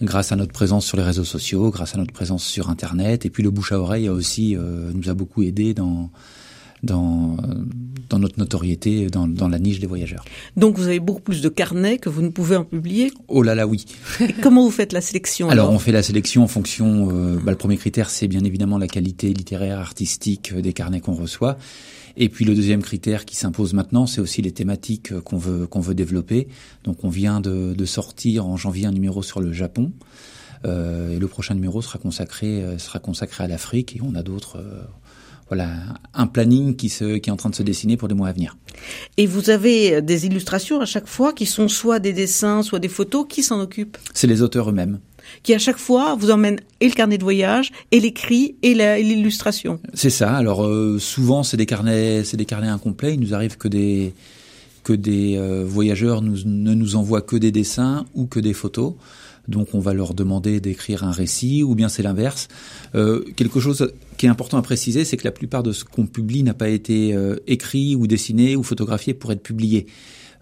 grâce 0.00 0.32
à 0.32 0.36
notre 0.36 0.52
présence 0.52 0.84
sur 0.84 0.96
les 0.96 1.04
réseaux 1.04 1.22
sociaux, 1.22 1.70
grâce 1.70 1.94
à 1.94 1.98
notre 1.98 2.12
présence 2.12 2.44
sur 2.44 2.70
Internet, 2.70 3.24
et 3.24 3.30
puis 3.30 3.42
le 3.44 3.50
bouche 3.50 3.70
à 3.70 3.78
oreille 3.78 4.08
a 4.08 4.12
aussi 4.12 4.56
nous 4.56 5.08
a 5.08 5.14
beaucoup 5.14 5.44
aidé 5.44 5.74
dans 5.74 6.10
dans, 6.82 7.36
dans 8.08 8.18
notre 8.18 8.38
notoriété, 8.38 9.06
dans, 9.06 9.26
dans 9.26 9.48
la 9.48 9.58
niche 9.58 9.78
des 9.78 9.86
voyageurs. 9.86 10.24
Donc 10.56 10.76
vous 10.76 10.86
avez 10.86 11.00
beaucoup 11.00 11.22
plus 11.22 11.40
de 11.40 11.48
carnets 11.48 11.98
que 11.98 12.08
vous 12.08 12.22
ne 12.22 12.28
pouvez 12.28 12.56
en 12.56 12.64
publier 12.64 13.12
Oh 13.28 13.42
là 13.42 13.54
là, 13.54 13.66
oui. 13.66 13.84
Et 14.20 14.32
comment 14.32 14.64
vous 14.64 14.70
faites 14.70 14.92
la 14.92 15.00
sélection 15.00 15.48
alors, 15.48 15.70
on 15.70 15.78
fait 15.78 15.92
la 15.92 16.02
sélection 16.02 16.42
en 16.42 16.48
fonction. 16.48 17.08
Euh, 17.10 17.38
bah, 17.42 17.52
le 17.52 17.58
premier 17.58 17.76
critère, 17.76 18.10
c'est 18.10 18.28
bien 18.28 18.44
évidemment 18.44 18.78
la 18.78 18.86
qualité 18.86 19.32
littéraire, 19.32 19.78
artistique 19.78 20.54
des 20.54 20.72
carnets 20.72 21.00
qu'on 21.00 21.14
reçoit. 21.14 21.56
Et 22.16 22.28
puis 22.28 22.44
le 22.44 22.54
deuxième 22.54 22.82
critère 22.82 23.24
qui 23.24 23.36
s'impose 23.36 23.72
maintenant, 23.72 24.06
c'est 24.06 24.20
aussi 24.20 24.42
les 24.42 24.52
thématiques 24.52 25.18
qu'on 25.20 25.38
veut 25.38 25.66
qu'on 25.66 25.80
veut 25.80 25.94
développer. 25.94 26.48
Donc 26.84 27.04
on 27.04 27.08
vient 27.08 27.40
de, 27.40 27.72
de, 27.72 27.84
sortir 27.86 28.46
en 28.46 28.58
janvier 28.58 28.86
un 28.86 28.92
numéro 28.92 29.22
sur 29.22 29.40
le 29.40 29.52
Japon. 29.52 29.92
Euh, 30.64 31.16
et 31.16 31.18
le 31.18 31.26
prochain 31.26 31.54
numéro 31.54 31.80
sera 31.80 31.98
consacré 31.98 32.62
sera 32.76 32.98
consacré 32.98 33.44
à 33.44 33.46
l'Afrique 33.46 33.96
et 33.96 34.00
on 34.02 34.14
a 34.14 34.22
d'autres 34.22 34.62
voilà 35.52 35.68
un 36.14 36.26
planning 36.26 36.76
qui, 36.76 36.88
se, 36.88 37.18
qui 37.18 37.28
est 37.28 37.32
en 37.32 37.36
train 37.36 37.50
de 37.50 37.54
se 37.54 37.62
dessiner 37.62 37.98
pour 37.98 38.08
les 38.08 38.14
mois 38.14 38.28
à 38.28 38.32
venir. 38.32 38.56
Et 39.18 39.26
vous 39.26 39.50
avez 39.50 40.00
des 40.00 40.24
illustrations 40.24 40.80
à 40.80 40.86
chaque 40.86 41.06
fois 41.06 41.34
qui 41.34 41.44
sont 41.44 41.68
soit 41.68 41.98
des 41.98 42.14
dessins, 42.14 42.62
soit 42.62 42.78
des 42.78 42.88
photos. 42.88 43.26
Qui 43.28 43.42
s'en 43.42 43.60
occupe? 43.60 43.98
C'est 44.14 44.26
les 44.26 44.40
auteurs 44.40 44.70
eux-mêmes. 44.70 44.98
Qui 45.42 45.52
à 45.52 45.58
chaque 45.58 45.76
fois 45.76 46.16
vous 46.18 46.30
emmènent 46.30 46.58
et 46.80 46.88
le 46.88 46.94
carnet 46.94 47.18
de 47.18 47.22
voyage, 47.22 47.70
et 47.90 48.00
l'écrit, 48.00 48.56
et 48.62 48.72
l'illustration. 49.02 49.78
C'est 49.92 50.08
ça. 50.08 50.34
Alors 50.34 50.64
euh, 50.64 50.98
souvent 50.98 51.42
c'est 51.42 51.58
des 51.58 51.66
carnets, 51.66 52.24
c'est 52.24 52.38
des 52.38 52.46
carnets 52.46 52.68
incomplets. 52.68 53.12
Il 53.12 53.20
nous 53.20 53.34
arrive 53.34 53.58
que 53.58 53.68
des 53.68 54.14
que 54.84 54.94
des 54.94 55.36
euh, 55.36 55.64
voyageurs 55.66 56.22
nous, 56.22 56.38
ne 56.46 56.72
nous 56.72 56.96
envoient 56.96 57.20
que 57.20 57.36
des 57.36 57.52
dessins 57.52 58.06
ou 58.14 58.24
que 58.24 58.40
des 58.40 58.54
photos. 58.54 58.94
Donc 59.48 59.74
on 59.74 59.80
va 59.80 59.92
leur 59.94 60.14
demander 60.14 60.60
d'écrire 60.60 61.04
un 61.04 61.10
récit, 61.10 61.62
ou 61.62 61.74
bien 61.74 61.88
c'est 61.88 62.02
l'inverse. 62.02 62.48
Euh, 62.94 63.24
quelque 63.36 63.60
chose 63.60 63.92
qui 64.16 64.26
est 64.26 64.28
important 64.28 64.58
à 64.58 64.62
préciser, 64.62 65.04
c'est 65.04 65.16
que 65.16 65.24
la 65.24 65.32
plupart 65.32 65.62
de 65.62 65.72
ce 65.72 65.84
qu'on 65.84 66.06
publie 66.06 66.42
n'a 66.42 66.54
pas 66.54 66.68
été 66.68 67.14
euh, 67.14 67.36
écrit 67.46 67.96
ou 67.96 68.06
dessiné 68.06 68.56
ou 68.56 68.62
photographié 68.62 69.14
pour 69.14 69.32
être 69.32 69.42
publié. 69.42 69.86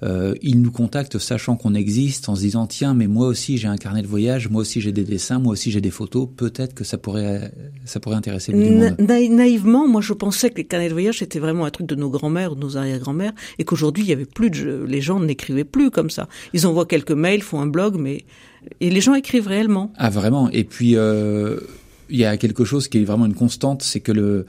Euh, 0.03 0.35
ils 0.41 0.61
nous 0.61 0.71
contactent 0.71 1.19
sachant 1.19 1.57
qu'on 1.57 1.75
existe, 1.75 2.29
en 2.29 2.35
se 2.35 2.41
disant 2.41 2.67
tiens, 2.67 2.95
mais 2.95 3.07
moi 3.07 3.27
aussi 3.27 3.59
j'ai 3.59 3.69
un 3.69 3.77
carnet 3.77 4.03
de 4.03 4.07
voyage, 4.07 4.49
moi 4.49 4.63
aussi 4.63 4.81
j'ai 4.81 4.93
des 4.93 5.05
dessins, 5.05 5.39
moi 5.39 5.53
aussi 5.53 5.71
j'ai 5.71 5.81
des 5.81 5.91
photos. 5.91 6.29
Peut-être 6.35 6.75
que 6.75 6.85
ça 6.85 6.97
pourrait 6.97 7.53
ça 7.85 8.01
pourrait 8.01 8.17
intéresser 8.17 8.53
le 8.53 8.59
monde. 8.59 8.97
naïvement, 8.99 9.87
moi 9.87 10.01
je 10.01 10.13
pensais 10.13 10.51
que 10.51 10.57
les 10.57 10.65
carnets 10.65 10.89
de 10.89 10.95
voyage 10.95 11.19
c'était 11.19 11.39
vraiment 11.39 11.67
un 11.67 11.71
truc 11.71 11.87
de 11.87 11.95
nos 11.95 12.09
grands-mères 12.09 12.57
de 12.57 12.61
nos 12.61 12.77
arrière-grands-mères, 12.77 13.35
et 13.59 13.65
qu'aujourd'hui 13.65 14.05
il 14.05 14.09
y 14.09 14.13
avait 14.13 14.25
plus 14.25 14.51
de 14.51 14.85
les 14.89 15.01
gens 15.01 15.21
n'écrivaient 15.21 15.65
plus 15.65 15.91
comme 15.91 16.11
ça. 16.11 16.29
Ils 16.55 16.67
envoient 16.67 16.87
quelques 16.87 17.13
mails, 17.13 17.43
font 17.43 17.61
un 17.61 17.67
blog, 17.67 17.97
mais 17.99 18.25
et 18.81 18.91
les 18.91 19.01
gens 19.01 19.15
écrivent 19.15 19.47
réellement. 19.47 19.93
Ah 19.97 20.11
vraiment 20.11 20.51
Et 20.51 20.65
puis 20.65 20.97
euh, 20.97 21.61
il 22.09 22.19
y 22.19 22.25
a 22.25 22.37
quelque 22.37 22.65
chose 22.65 22.89
qui 22.89 22.99
est 22.99 23.05
vraiment 23.05 23.27
une 23.27 23.35
constante, 23.35 23.83
c'est 23.83 24.01
que 24.01 24.13
le 24.13 24.47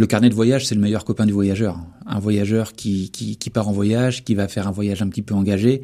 le 0.00 0.06
carnet 0.06 0.30
de 0.30 0.34
voyage, 0.34 0.66
c'est 0.66 0.74
le 0.74 0.80
meilleur 0.80 1.04
copain 1.04 1.26
du 1.26 1.32
voyageur. 1.32 1.78
Un 2.06 2.20
voyageur 2.20 2.72
qui, 2.72 3.10
qui, 3.10 3.36
qui, 3.36 3.50
part 3.50 3.68
en 3.68 3.72
voyage, 3.72 4.24
qui 4.24 4.34
va 4.34 4.48
faire 4.48 4.66
un 4.66 4.70
voyage 4.70 5.02
un 5.02 5.08
petit 5.08 5.20
peu 5.20 5.34
engagé. 5.34 5.82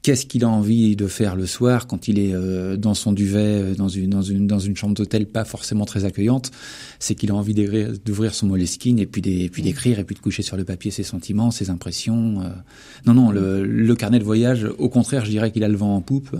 Qu'est-ce 0.00 0.24
qu'il 0.24 0.42
a 0.44 0.48
envie 0.48 0.96
de 0.96 1.06
faire 1.06 1.36
le 1.36 1.44
soir 1.44 1.86
quand 1.86 2.08
il 2.08 2.18
est 2.18 2.32
euh, 2.32 2.78
dans 2.78 2.94
son 2.94 3.12
duvet, 3.12 3.40
euh, 3.40 3.74
dans 3.74 3.88
une, 3.88 4.08
dans 4.08 4.22
une, 4.22 4.46
dans 4.46 4.58
une 4.58 4.74
chambre 4.74 4.94
d'hôtel 4.94 5.26
pas 5.26 5.44
forcément 5.44 5.84
très 5.84 6.06
accueillante? 6.06 6.50
C'est 6.98 7.14
qu'il 7.14 7.30
a 7.30 7.34
envie 7.34 7.52
d'ouvrir 7.52 8.34
son 8.34 8.46
moleskine 8.46 8.98
et 8.98 9.06
puis 9.06 9.20
d'écrire 9.20 9.98
et 9.98 10.04
puis 10.04 10.14
de 10.14 10.20
coucher 10.20 10.42
sur 10.42 10.56
le 10.56 10.64
papier 10.64 10.90
ses 10.90 11.02
sentiments, 11.02 11.50
ses 11.50 11.68
impressions. 11.68 12.42
Non, 13.04 13.12
non, 13.12 13.30
le, 13.30 13.66
le 13.66 13.94
carnet 13.96 14.18
de 14.18 14.24
voyage, 14.24 14.66
au 14.78 14.88
contraire, 14.88 15.26
je 15.26 15.30
dirais 15.30 15.50
qu'il 15.50 15.62
a 15.62 15.68
le 15.68 15.76
vent 15.76 15.94
en 15.94 16.00
poupe 16.00 16.34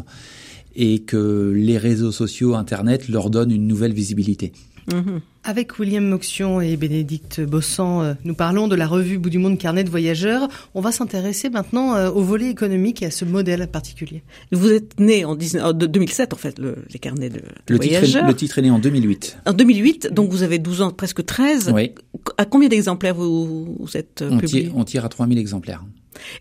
et 0.78 1.00
que 1.00 1.52
les 1.54 1.76
réseaux 1.76 2.12
sociaux, 2.12 2.54
Internet 2.54 3.08
leur 3.08 3.30
donnent 3.30 3.50
une 3.50 3.66
nouvelle 3.66 3.92
visibilité. 3.92 4.52
Mhm. 4.92 5.20
Avec 5.44 5.78
William 5.78 6.06
Moxion 6.06 6.60
et 6.60 6.76
Bénédicte 6.76 7.40
Bossan, 7.40 8.02
euh, 8.02 8.14
nous 8.24 8.34
parlons 8.34 8.68
de 8.68 8.76
la 8.76 8.86
revue 8.86 9.18
Bout 9.18 9.28
du 9.28 9.38
Monde 9.38 9.58
Carnet 9.58 9.84
de 9.84 9.90
Voyageurs. 9.90 10.48
On 10.74 10.80
va 10.80 10.92
s'intéresser 10.92 11.50
maintenant 11.50 11.94
euh, 11.94 12.10
au 12.10 12.22
volet 12.22 12.48
économique 12.48 13.02
et 13.02 13.06
à 13.06 13.10
ce 13.10 13.24
modèle 13.24 13.66
particulier. 13.66 14.22
Vous 14.52 14.70
êtes 14.70 14.98
né 15.00 15.24
en, 15.24 15.34
2007, 15.34 16.32
en 16.32 16.36
fait, 16.36 16.58
le, 16.58 16.76
les 16.90 16.98
carnets 16.98 17.28
de, 17.28 17.40
le 17.68 17.76
voyageurs. 17.76 18.04
Titre 18.04 18.18
est, 18.18 18.28
le 18.28 18.34
titre 18.34 18.58
est 18.58 18.62
né 18.62 18.70
en 18.70 18.78
2008. 18.78 19.38
En 19.46 19.52
2008, 19.52 20.08
donc 20.12 20.30
vous 20.30 20.42
avez 20.42 20.58
12 20.58 20.82
ans, 20.82 20.90
presque 20.92 21.24
13. 21.24 21.72
Oui. 21.74 21.92
À 22.36 22.44
combien 22.44 22.68
d'exemplaires 22.68 23.14
vous, 23.14 23.76
vous 23.78 23.96
êtes 23.96 24.24
on 24.26 24.38
publié? 24.38 24.64
tire, 24.64 24.76
On 24.76 24.84
tire 24.84 25.04
à 25.04 25.08
3000 25.08 25.38
exemplaires. 25.38 25.84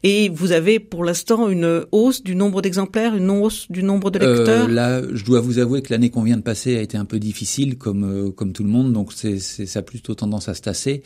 Et 0.04 0.30
vous 0.30 0.52
avez 0.52 0.80
pour 0.80 1.04
l'instant 1.04 1.50
une 1.50 1.86
hausse 1.92 2.24
du 2.24 2.36
nombre 2.36 2.62
d'exemplaires, 2.62 3.16
une 3.16 3.30
hausse 3.30 3.68
du 3.70 3.84
nombre 3.84 4.12
de 4.12 4.20
lecteurs 4.20 4.66
euh, 4.66 4.74
Là, 4.74 5.02
je 5.14 5.24
dois 5.24 5.40
vous 5.40 5.60
avouer 5.60 5.82
que 5.82 5.94
l'année 5.94 6.10
qu'on 6.10 6.24
vient 6.24 6.38
de 6.38 6.42
passer 6.42 6.78
a 6.78 6.82
été 6.82 6.98
un 6.98 7.06
peu 7.06 7.20
difficile, 7.20 7.78
comme 7.78 8.04
euh, 8.04 8.32
comme 8.32 8.54
tout 8.54 8.64
le 8.64 8.70
monde, 8.70 8.94
donc 8.94 9.14
c'est 9.14 9.40
ça 9.40 9.80
a 9.80 9.82
plutôt 9.82 10.16
tendance 10.16 10.50
à 10.50 10.54
se 10.54 10.62
tasser. 10.62 11.04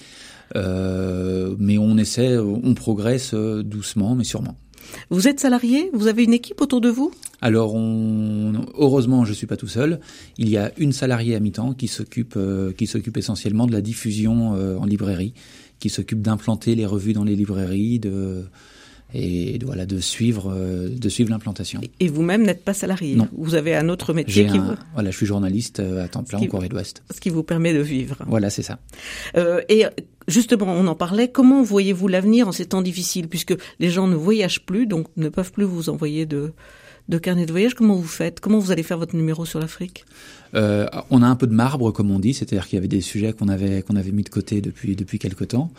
Euh, 0.56 1.56
mais 1.60 1.78
on 1.78 1.98
essaie, 1.98 2.38
on 2.38 2.74
progresse 2.74 3.34
doucement, 3.34 4.16
mais 4.16 4.26
sûrement. 4.26 4.58
Vous 5.10 5.28
êtes 5.28 5.40
salarié? 5.40 5.90
Vous 5.94 6.08
avez 6.08 6.24
une 6.24 6.34
équipe 6.34 6.62
autour 6.62 6.82
de 6.82 6.90
vous? 6.90 7.12
Alors, 7.42 7.74
on, 7.76 8.54
heureusement, 8.78 9.26
je 9.26 9.34
suis 9.34 9.48
pas 9.48 9.58
tout 9.58 9.68
seul. 9.68 10.00
Il 10.38 10.50
y 10.50 10.58
a 10.58 10.72
une 10.78 10.92
salariée 10.92 11.36
à 11.36 11.40
mi-temps 11.40 11.74
qui 11.74 11.88
s'occupe, 11.88 12.36
euh, 12.38 12.72
qui 12.72 12.88
s'occupe 12.88 13.18
essentiellement 13.18 13.68
de 13.68 13.72
la 13.72 13.82
diffusion 13.82 14.56
euh, 14.56 14.78
en 14.78 14.86
librairie 14.86 15.34
qui 15.82 15.90
s'occupe 15.90 16.22
d'implanter 16.22 16.76
les 16.76 16.86
revues 16.86 17.12
dans 17.12 17.26
les 17.26 17.36
librairies, 17.36 18.00
de 18.00 18.46
et 19.14 19.58
de, 19.58 19.66
voilà 19.66 19.86
de 19.86 20.00
suivre 20.00 20.54
euh, 20.56 20.88
de 20.88 21.10
suivre 21.10 21.30
l'implantation. 21.30 21.82
Et 22.00 22.08
vous-même 22.08 22.44
n'êtes 22.44 22.64
pas 22.64 22.74
salarié. 22.74 23.16
Non. 23.16 23.28
Vous 23.34 23.56
avez 23.56 23.76
un 23.76 23.90
autre 23.90 24.14
métier 24.14 24.46
qui 24.46 24.58
vous... 24.58 24.72
voilà, 24.94 25.12
je 25.12 25.18
suis 25.18 25.26
journaliste 25.26 25.82
euh, 25.82 26.06
à 26.06 26.08
temps 26.08 26.24
plein 26.24 26.40
qui... 26.40 26.46
en 26.46 26.48
Corée 26.48 26.70
de 26.70 26.74
l'Ouest. 26.76 27.04
Ce 27.14 27.20
qui 27.20 27.30
vous 27.30 27.44
permet 27.44 27.74
de 27.74 27.82
vivre. 27.82 28.24
Voilà, 28.28 28.50
c'est 28.50 28.64
ça. 28.64 28.80
Euh, 29.36 29.60
et 29.68 29.84
justement, 30.30 30.68
on 30.68 30.88
en 30.88 30.96
parlait. 30.96 31.30
Comment 31.30 31.62
voyez-vous 31.62 32.08
l'avenir 32.08 32.48
en 32.48 32.54
ces 32.54 32.68
temps 32.68 32.82
difficiles, 32.82 33.28
puisque 33.28 33.56
les 33.80 33.90
gens 33.90 34.08
ne 34.08 34.16
voyagent 34.16 34.66
plus, 34.66 34.88
donc 34.88 35.08
ne 35.18 35.28
peuvent 35.28 35.52
plus 35.52 35.66
vous 35.66 35.90
envoyer 35.90 36.26
de 36.26 36.54
de 37.10 37.18
carnet 37.18 37.46
de 37.46 37.52
voyage. 37.52 37.74
Comment 37.74 37.96
vous 37.96 38.08
faites? 38.08 38.40
Comment 38.40 38.60
vous 38.60 38.72
allez 38.72 38.84
faire 38.84 39.00
votre 39.00 39.16
numéro 39.16 39.46
sur 39.46 39.60
l'Afrique? 39.60 40.06
Euh, 40.56 40.88
On 41.10 41.22
a 41.22 41.28
un 41.28 41.36
peu 41.36 41.48
de 41.48 41.54
marbre, 41.54 41.92
comme 41.92 42.12
on 42.12 42.20
dit, 42.20 42.34
c'est-à-dire 42.34 42.68
qu'il 42.68 42.78
y 42.78 42.80
avait 42.80 42.88
des 42.88 43.02
sujets 43.02 43.34
qu'on 43.34 43.48
avait 43.48 43.82
qu'on 43.82 43.96
avait 43.96 44.12
mis 44.12 44.24
de 44.24 44.30
côté 44.30 44.62
depuis 44.62 44.96
depuis 44.96 45.20
quelque 45.20 45.44
temps. 45.44 45.72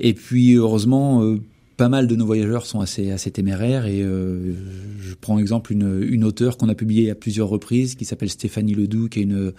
Et 0.00 0.14
puis 0.14 0.54
heureusement. 0.54 1.22
Euh, 1.22 1.40
pas 1.76 1.88
mal 1.88 2.08
de 2.08 2.16
nos 2.16 2.26
voyageurs 2.26 2.66
sont 2.66 2.80
assez 2.80 3.12
assez 3.12 3.30
téméraires 3.30 3.86
et 3.86 4.02
euh, 4.02 4.52
je 5.00 5.14
prends 5.14 5.38
exemple 5.38 5.72
une, 5.72 6.02
une 6.02 6.24
auteure 6.24 6.56
qu'on 6.56 6.68
a 6.68 6.74
publiée 6.74 7.08
à 7.08 7.14
plusieurs 7.14 7.48
reprises 7.48 7.94
qui 7.94 8.04
s'appelle 8.04 8.30
Stéphanie 8.30 8.74
Ledoux 8.74 9.08
qui 9.08 9.20
est 9.20 9.22
une 9.22 9.52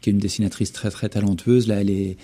qui 0.00 0.08
est 0.08 0.14
une 0.14 0.18
dessinatrice 0.18 0.72
très 0.72 0.90
très 0.90 1.10
talentueuse 1.10 1.68
là 1.68 1.82
elle 1.82 1.90
est 1.90 2.16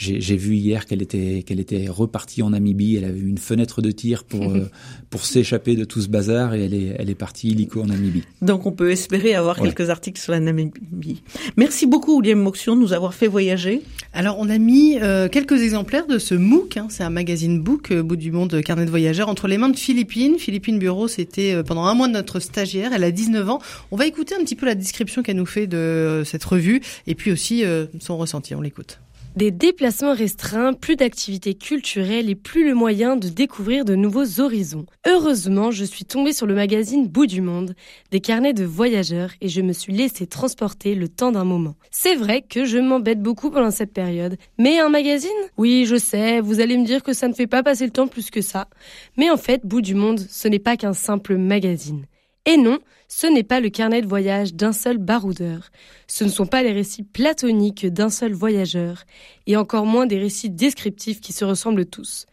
j'ai 0.00 0.36
vu 0.36 0.56
hier 0.56 0.86
qu'elle 0.86 1.02
était 1.02 1.42
qu'elle 1.44 1.60
était 1.60 1.86
repartie 1.88 2.42
en 2.42 2.50
Namibie. 2.50 2.96
Elle 2.96 3.04
avait 3.04 3.18
eu 3.18 3.28
une 3.28 3.38
fenêtre 3.38 3.82
de 3.82 3.90
tir 3.90 4.24
pour 4.24 4.50
euh, 4.50 4.70
pour 5.10 5.24
s'échapper 5.24 5.76
de 5.76 5.84
tout 5.84 6.00
ce 6.00 6.08
bazar 6.08 6.54
et 6.54 6.64
elle 6.64 6.74
est 6.74 6.96
elle 6.98 7.10
est 7.10 7.14
partie 7.14 7.48
illico 7.48 7.82
en 7.82 7.86
Namibie. 7.86 8.22
Donc 8.42 8.66
on 8.66 8.72
peut 8.72 8.90
espérer 8.90 9.34
avoir 9.34 9.60
ouais. 9.60 9.68
quelques 9.68 9.90
articles 9.90 10.20
sur 10.20 10.32
la 10.32 10.40
Namibie. 10.40 11.22
Merci 11.56 11.86
beaucoup 11.86 12.18
William 12.18 12.40
Moxion 12.40 12.76
de 12.76 12.80
nous 12.80 12.92
avoir 12.92 13.14
fait 13.14 13.28
voyager. 13.28 13.82
Alors 14.12 14.36
on 14.38 14.48
a 14.48 14.58
mis 14.58 14.98
euh, 15.00 15.28
quelques 15.28 15.60
exemplaires 15.62 16.06
de 16.06 16.18
ce 16.18 16.34
MOOC. 16.34 16.76
Hein, 16.76 16.86
C'est 16.90 17.04
un 17.04 17.10
magazine 17.10 17.60
book 17.60 17.90
euh, 17.90 18.02
bout 18.02 18.16
du 18.16 18.32
monde 18.32 18.60
carnet 18.62 18.84
de 18.84 18.90
voyageurs 18.90 19.28
entre 19.28 19.48
les 19.48 19.58
mains 19.58 19.68
de 19.68 19.76
Philippine. 19.76 20.38
Philippine 20.38 20.78
Bureau, 20.78 21.08
c'était 21.08 21.54
euh, 21.54 21.62
pendant 21.62 21.84
un 21.84 21.94
mois 21.94 22.08
notre 22.08 22.40
stagiaire. 22.40 22.92
Elle 22.92 23.04
a 23.04 23.10
19 23.10 23.48
ans. 23.48 23.60
On 23.90 23.96
va 23.96 24.06
écouter 24.06 24.34
un 24.34 24.40
petit 24.40 24.56
peu 24.56 24.66
la 24.66 24.74
description 24.74 25.22
qu'elle 25.22 25.36
nous 25.36 25.46
fait 25.46 25.66
de 25.66 25.76
euh, 25.76 26.24
cette 26.24 26.44
revue 26.44 26.80
et 27.06 27.14
puis 27.14 27.30
aussi 27.30 27.64
euh, 27.64 27.86
son 28.00 28.16
ressenti. 28.16 28.54
On 28.54 28.60
l'écoute. 28.60 29.00
Des 29.36 29.52
déplacements 29.52 30.12
restreints, 30.12 30.72
plus 30.72 30.96
d'activités 30.96 31.54
culturelles 31.54 32.28
et 32.28 32.34
plus 32.34 32.66
le 32.66 32.74
moyen 32.74 33.16
de 33.16 33.28
découvrir 33.28 33.84
de 33.84 33.94
nouveaux 33.94 34.40
horizons. 34.40 34.86
Heureusement, 35.06 35.70
je 35.70 35.84
suis 35.84 36.04
tombée 36.04 36.32
sur 36.32 36.46
le 36.46 36.54
magazine 36.54 37.06
Bout 37.06 37.26
du 37.26 37.40
Monde, 37.40 37.76
des 38.10 38.20
carnets 38.20 38.52
de 38.52 38.64
voyageurs, 38.64 39.30
et 39.40 39.48
je 39.48 39.60
me 39.60 39.72
suis 39.72 39.92
laissé 39.92 40.26
transporter 40.26 40.96
le 40.96 41.08
temps 41.08 41.30
d'un 41.30 41.44
moment. 41.44 41.76
C'est 41.92 42.16
vrai 42.16 42.42
que 42.42 42.64
je 42.64 42.78
m'embête 42.78 43.22
beaucoup 43.22 43.50
pendant 43.50 43.70
cette 43.70 43.92
période. 43.92 44.36
Mais 44.58 44.80
un 44.80 44.88
magazine? 44.88 45.30
Oui, 45.56 45.84
je 45.86 45.96
sais, 45.96 46.40
vous 46.40 46.60
allez 46.60 46.76
me 46.76 46.84
dire 46.84 47.04
que 47.04 47.12
ça 47.12 47.28
ne 47.28 47.34
fait 47.34 47.46
pas 47.46 47.62
passer 47.62 47.84
le 47.84 47.92
temps 47.92 48.08
plus 48.08 48.30
que 48.30 48.42
ça. 48.42 48.68
Mais 49.16 49.30
en 49.30 49.36
fait, 49.36 49.64
Bout 49.64 49.80
du 49.80 49.94
Monde, 49.94 50.18
ce 50.28 50.48
n'est 50.48 50.58
pas 50.58 50.76
qu'un 50.76 50.92
simple 50.92 51.36
magazine. 51.36 52.04
Et 52.46 52.56
non, 52.56 52.78
ce 53.12 53.26
n'est 53.26 53.42
pas 53.42 53.58
le 53.58 53.70
carnet 53.70 54.02
de 54.02 54.06
voyage 54.06 54.54
d'un 54.54 54.72
seul 54.72 54.96
baroudeur. 54.96 55.70
Ce 56.06 56.22
ne 56.22 56.28
sont 56.28 56.46
pas 56.46 56.62
les 56.62 56.70
récits 56.70 57.02
platoniques 57.02 57.84
d'un 57.84 58.08
seul 58.08 58.32
voyageur, 58.32 59.02
et 59.48 59.56
encore 59.56 59.84
moins 59.84 60.06
des 60.06 60.18
récits 60.18 60.48
descriptifs 60.48 61.20
qui 61.20 61.32
se 61.32 61.44
ressemblent 61.44 61.86
tous. 61.86 62.26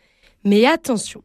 Mais 0.44 0.68
attention, 0.68 1.24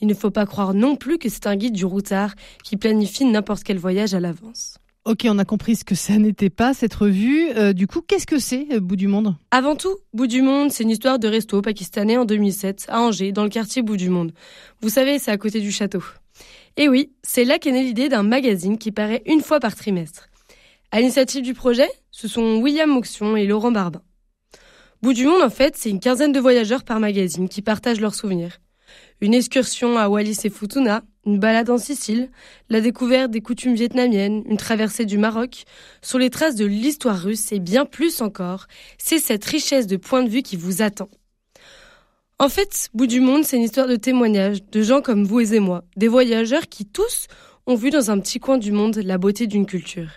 il 0.00 0.08
ne 0.08 0.14
faut 0.14 0.30
pas 0.30 0.46
croire 0.46 0.72
non 0.72 0.96
plus 0.96 1.18
que 1.18 1.28
c'est 1.28 1.46
un 1.46 1.54
guide 1.54 1.74
du 1.74 1.84
routard 1.84 2.34
qui 2.64 2.78
planifie 2.78 3.26
n'importe 3.26 3.62
quel 3.62 3.76
voyage 3.76 4.14
à 4.14 4.20
l'avance. 4.20 4.78
Ok, 5.04 5.26
on 5.28 5.38
a 5.38 5.44
compris 5.44 5.76
ce 5.76 5.84
que 5.84 5.94
ça 5.94 6.16
n'était 6.16 6.48
pas, 6.48 6.72
cette 6.72 6.94
revue. 6.94 7.50
Euh, 7.56 7.74
du 7.74 7.86
coup, 7.86 8.00
qu'est-ce 8.00 8.26
que 8.26 8.38
c'est, 8.38 8.68
euh, 8.72 8.80
Bout 8.80 8.96
du 8.96 9.06
Monde? 9.06 9.36
Avant 9.50 9.76
tout, 9.76 9.94
Bout 10.14 10.26
du 10.26 10.40
Monde, 10.40 10.72
c'est 10.72 10.82
une 10.82 10.90
histoire 10.90 11.18
de 11.18 11.28
resto 11.28 11.60
pakistanais 11.60 12.16
en 12.16 12.24
2007, 12.24 12.86
à 12.88 13.02
Angers, 13.02 13.32
dans 13.32 13.44
le 13.44 13.50
quartier 13.50 13.82
Bout 13.82 13.98
du 13.98 14.08
Monde. 14.08 14.32
Vous 14.80 14.88
savez, 14.88 15.18
c'est 15.18 15.30
à 15.30 15.36
côté 15.36 15.60
du 15.60 15.70
château. 15.70 16.02
Et 16.76 16.88
oui, 16.88 17.12
c'est 17.22 17.44
là 17.44 17.58
qu'est 17.58 17.70
née 17.70 17.84
l'idée 17.84 18.08
d'un 18.08 18.24
magazine 18.24 18.78
qui 18.78 18.90
paraît 18.90 19.22
une 19.26 19.42
fois 19.42 19.60
par 19.60 19.76
trimestre. 19.76 20.28
À 20.90 21.00
l'initiative 21.00 21.42
du 21.42 21.54
projet, 21.54 21.88
ce 22.10 22.26
sont 22.26 22.56
William 22.56 22.90
Moxion 22.90 23.36
et 23.36 23.46
Laurent 23.46 23.70
Barbin. 23.70 24.02
Bout 25.00 25.12
du 25.12 25.26
monde, 25.26 25.42
en 25.42 25.50
fait, 25.50 25.76
c'est 25.76 25.90
une 25.90 26.00
quinzaine 26.00 26.32
de 26.32 26.40
voyageurs 26.40 26.82
par 26.82 26.98
magazine 26.98 27.48
qui 27.48 27.62
partagent 27.62 28.00
leurs 28.00 28.14
souvenirs. 28.14 28.58
Une 29.20 29.34
excursion 29.34 29.98
à 29.98 30.08
Wallis 30.08 30.38
et 30.44 30.50
Futuna, 30.50 31.02
une 31.26 31.38
balade 31.38 31.70
en 31.70 31.78
Sicile, 31.78 32.30
la 32.68 32.80
découverte 32.80 33.30
des 33.30 33.40
coutumes 33.40 33.74
vietnamiennes, 33.74 34.42
une 34.46 34.56
traversée 34.56 35.04
du 35.04 35.18
Maroc, 35.18 35.64
sur 36.02 36.18
les 36.18 36.30
traces 36.30 36.56
de 36.56 36.66
l'histoire 36.66 37.20
russe 37.20 37.52
et 37.52 37.60
bien 37.60 37.86
plus 37.86 38.20
encore, 38.20 38.66
c'est 38.98 39.18
cette 39.18 39.44
richesse 39.44 39.86
de 39.86 39.96
points 39.96 40.22
de 40.22 40.28
vue 40.28 40.42
qui 40.42 40.56
vous 40.56 40.82
attend. 40.82 41.08
En 42.40 42.48
fait, 42.48 42.88
Bout 42.94 43.06
du 43.06 43.20
Monde, 43.20 43.44
c'est 43.44 43.56
une 43.56 43.62
histoire 43.62 43.86
de 43.86 43.94
témoignages, 43.94 44.58
de 44.72 44.82
gens 44.82 45.00
comme 45.00 45.24
vous 45.24 45.54
et 45.54 45.60
moi, 45.60 45.84
des 45.96 46.08
voyageurs 46.08 46.68
qui 46.68 46.84
tous 46.84 47.28
ont 47.66 47.76
vu 47.76 47.90
dans 47.90 48.10
un 48.10 48.18
petit 48.18 48.40
coin 48.40 48.58
du 48.58 48.72
monde 48.72 48.96
la 48.96 49.18
beauté 49.18 49.46
d'une 49.46 49.66
culture. 49.66 50.10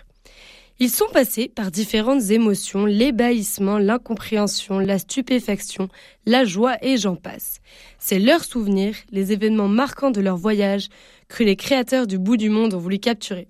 Ils 0.80 0.90
sont 0.90 1.06
passés 1.12 1.48
par 1.48 1.70
différentes 1.70 2.30
émotions, 2.30 2.86
l'ébahissement, 2.86 3.78
l'incompréhension, 3.78 4.80
la 4.80 4.98
stupéfaction, 4.98 5.88
la 6.26 6.44
joie 6.44 6.76
et 6.82 6.96
j'en 6.96 7.14
passe. 7.14 7.60
C'est 8.00 8.18
leurs 8.18 8.44
souvenirs, 8.44 8.96
les 9.12 9.30
événements 9.30 9.68
marquants 9.68 10.10
de 10.10 10.20
leur 10.20 10.36
voyage 10.36 10.88
que 11.28 11.44
les 11.44 11.54
créateurs 11.54 12.08
du 12.08 12.18
bout 12.18 12.36
du 12.36 12.50
monde 12.50 12.74
ont 12.74 12.78
voulu 12.78 12.98
capturer. 12.98 13.46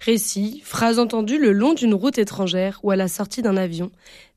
Récits, 0.00 0.60
phrases 0.64 0.98
entendues 0.98 1.38
le 1.38 1.52
long 1.52 1.74
d'une 1.74 1.94
route 1.94 2.18
étrangère 2.18 2.80
ou 2.82 2.90
à 2.90 2.96
la 2.96 3.08
sortie 3.08 3.42
d'un 3.42 3.56
avion, 3.56 3.90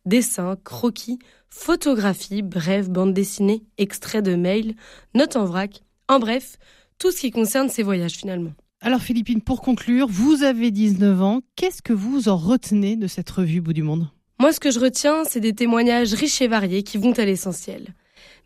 dessins, 0.06 0.58
croquis, 0.64 1.20
photographies, 1.50 2.42
bref, 2.42 2.90
bandes 2.90 3.14
dessinées, 3.14 3.64
extraits 3.78 4.24
de 4.24 4.36
mails, 4.36 4.76
notes 5.14 5.36
en 5.36 5.46
vrac, 5.46 5.82
en 6.08 6.20
bref, 6.20 6.58
tout 6.98 7.12
ce 7.12 7.22
qui 7.22 7.32
concerne 7.32 7.70
ces 7.70 7.84
voyages 7.84 8.14
finalement. 8.14 8.54
Alors 8.82 9.02
Philippine, 9.02 9.42
pour 9.42 9.62
conclure, 9.62 10.08
vous 10.10 10.44
avez 10.44 10.72
19 10.72 11.22
ans. 11.22 11.42
Qu'est-ce 11.56 11.84
que 11.84 11.94
vous 11.94 12.30
en 12.30 12.38
retenez 12.38 12.96
de 12.96 13.08
cette 13.08 13.30
revue 13.30 13.62
Bout 13.62 13.74
du 13.74 13.84
Monde? 13.84 14.08
Moi, 14.40 14.54
ce 14.54 14.60
que 14.60 14.72
je 14.72 14.80
retiens, 14.80 15.24
c'est 15.24 15.40
des 15.40 15.54
témoignages 15.54 16.14
riches 16.14 16.42
et 16.42 16.48
variés 16.48 16.82
qui 16.82 16.98
vont 16.98 17.12
à 17.12 17.26
l'essentiel. 17.26 17.94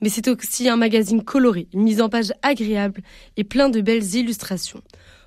Mais 0.01 0.09
c'est 0.09 0.27
aussi 0.27 0.67
un 0.67 0.75
magazine 0.75 1.23
coloré, 1.23 1.69
une 1.73 1.83
mise 1.83 2.01
en 2.01 2.09
page 2.09 2.33
agréable 2.41 3.01
et 3.37 3.45
plein 3.45 3.69
de 3.69 3.79
belles 3.79 4.15
illustrations. 4.15 4.81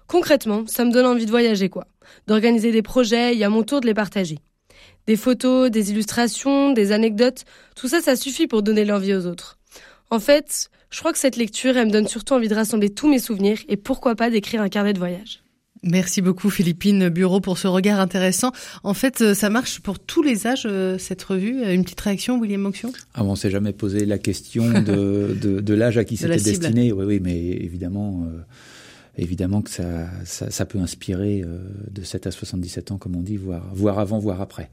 Concrètement, 0.09 0.65
ça 0.67 0.85
me 0.85 0.93
donne 0.93 1.07
envie 1.07 1.25
de 1.25 1.31
voyager, 1.31 1.71
quoi. 1.71 1.87
D'organiser 2.27 2.71
des 2.71 2.83
projets 2.83 3.35
et 3.35 3.45
à 3.45 3.49
mon 3.49 3.63
tour 3.63 3.81
de 3.81 3.87
les 3.87 3.95
partager. 3.95 4.41
Des 5.09 5.17
photos, 5.17 5.71
des 5.71 5.91
illustrations, 5.91 6.75
des 6.75 6.93
anecdotes, 6.93 7.47
tout 7.75 7.89
ça, 7.89 8.03
ça 8.03 8.15
suffit 8.15 8.47
pour 8.47 8.63
donner 8.63 8.85
l'envie 8.85 9.15
aux 9.15 9.25
autres. 9.25 9.57
En 10.11 10.21
fait, 10.21 10.69
je 10.91 10.99
crois 10.99 11.13
que 11.13 11.19
cette 11.19 11.37
lecture, 11.37 11.79
elle 11.79 11.87
me 11.87 11.93
donne 11.93 12.07
surtout 12.07 12.35
envie 12.35 12.49
de 12.49 12.55
rassembler 12.55 12.91
tous 12.91 13.09
mes 13.09 13.19
souvenirs 13.19 13.59
et 13.69 13.79
pourquoi 13.79 14.17
pas 14.17 14.29
d'écrire 14.29 14.61
un 14.61 14.69
carnet 14.69 14.93
de 14.93 14.99
voyage. 14.99 15.43
Merci 15.83 16.21
beaucoup 16.21 16.51
Philippine 16.51 17.09
Bureau 17.09 17.41
pour 17.41 17.57
ce 17.57 17.69
regard 17.69 18.01
intéressant. 18.01 18.53
En 18.83 18.93
fait, 18.93 19.23
euh, 19.23 19.33
ça 19.33 19.49
marche 19.49 19.81
pour 19.81 19.99
tous 19.99 20.23
les 20.23 20.47
âges 20.47 20.67
euh, 20.67 20.99
cette 20.99 21.23
revue. 21.23 21.65
Une 21.73 21.85
petite 21.85 22.01
réaction, 22.03 22.39
William 22.39 22.61
Moxion? 22.61 22.93
Ah, 23.15 23.25
on 23.25 23.35
s'est 23.35 23.51
jamais 23.51 23.73
posé 23.73 24.05
la 24.05 24.19
question 24.19 24.69
de, 24.69 25.35
de, 25.41 25.61
de 25.61 25.75
l'âge 25.75 25.97
à 25.97 26.05
qui 26.05 26.19
c'était 26.19 26.37
destiné. 26.37 26.93
Oui, 26.93 27.07
oui, 27.07 27.21
mais 27.23 27.39
évidemment. 27.39 28.27
Euh, 28.27 28.41
évidemment 29.19 29.63
que 29.63 29.71
ça, 29.71 30.07
ça, 30.25 30.51
ça 30.51 30.65
peut 30.65 30.79
inspirer 30.79 31.43
euh, 31.45 31.59
de 31.91 32.03
7 32.03 32.27
à 32.27 32.31
77 32.31 32.93
ans, 32.93 32.99
comme 32.99 33.17
on 33.17 33.23
dit, 33.23 33.37
voire, 33.37 33.65
voire 33.75 33.99
avant, 33.99 34.19
voire 34.19 34.41
après. 34.41 34.71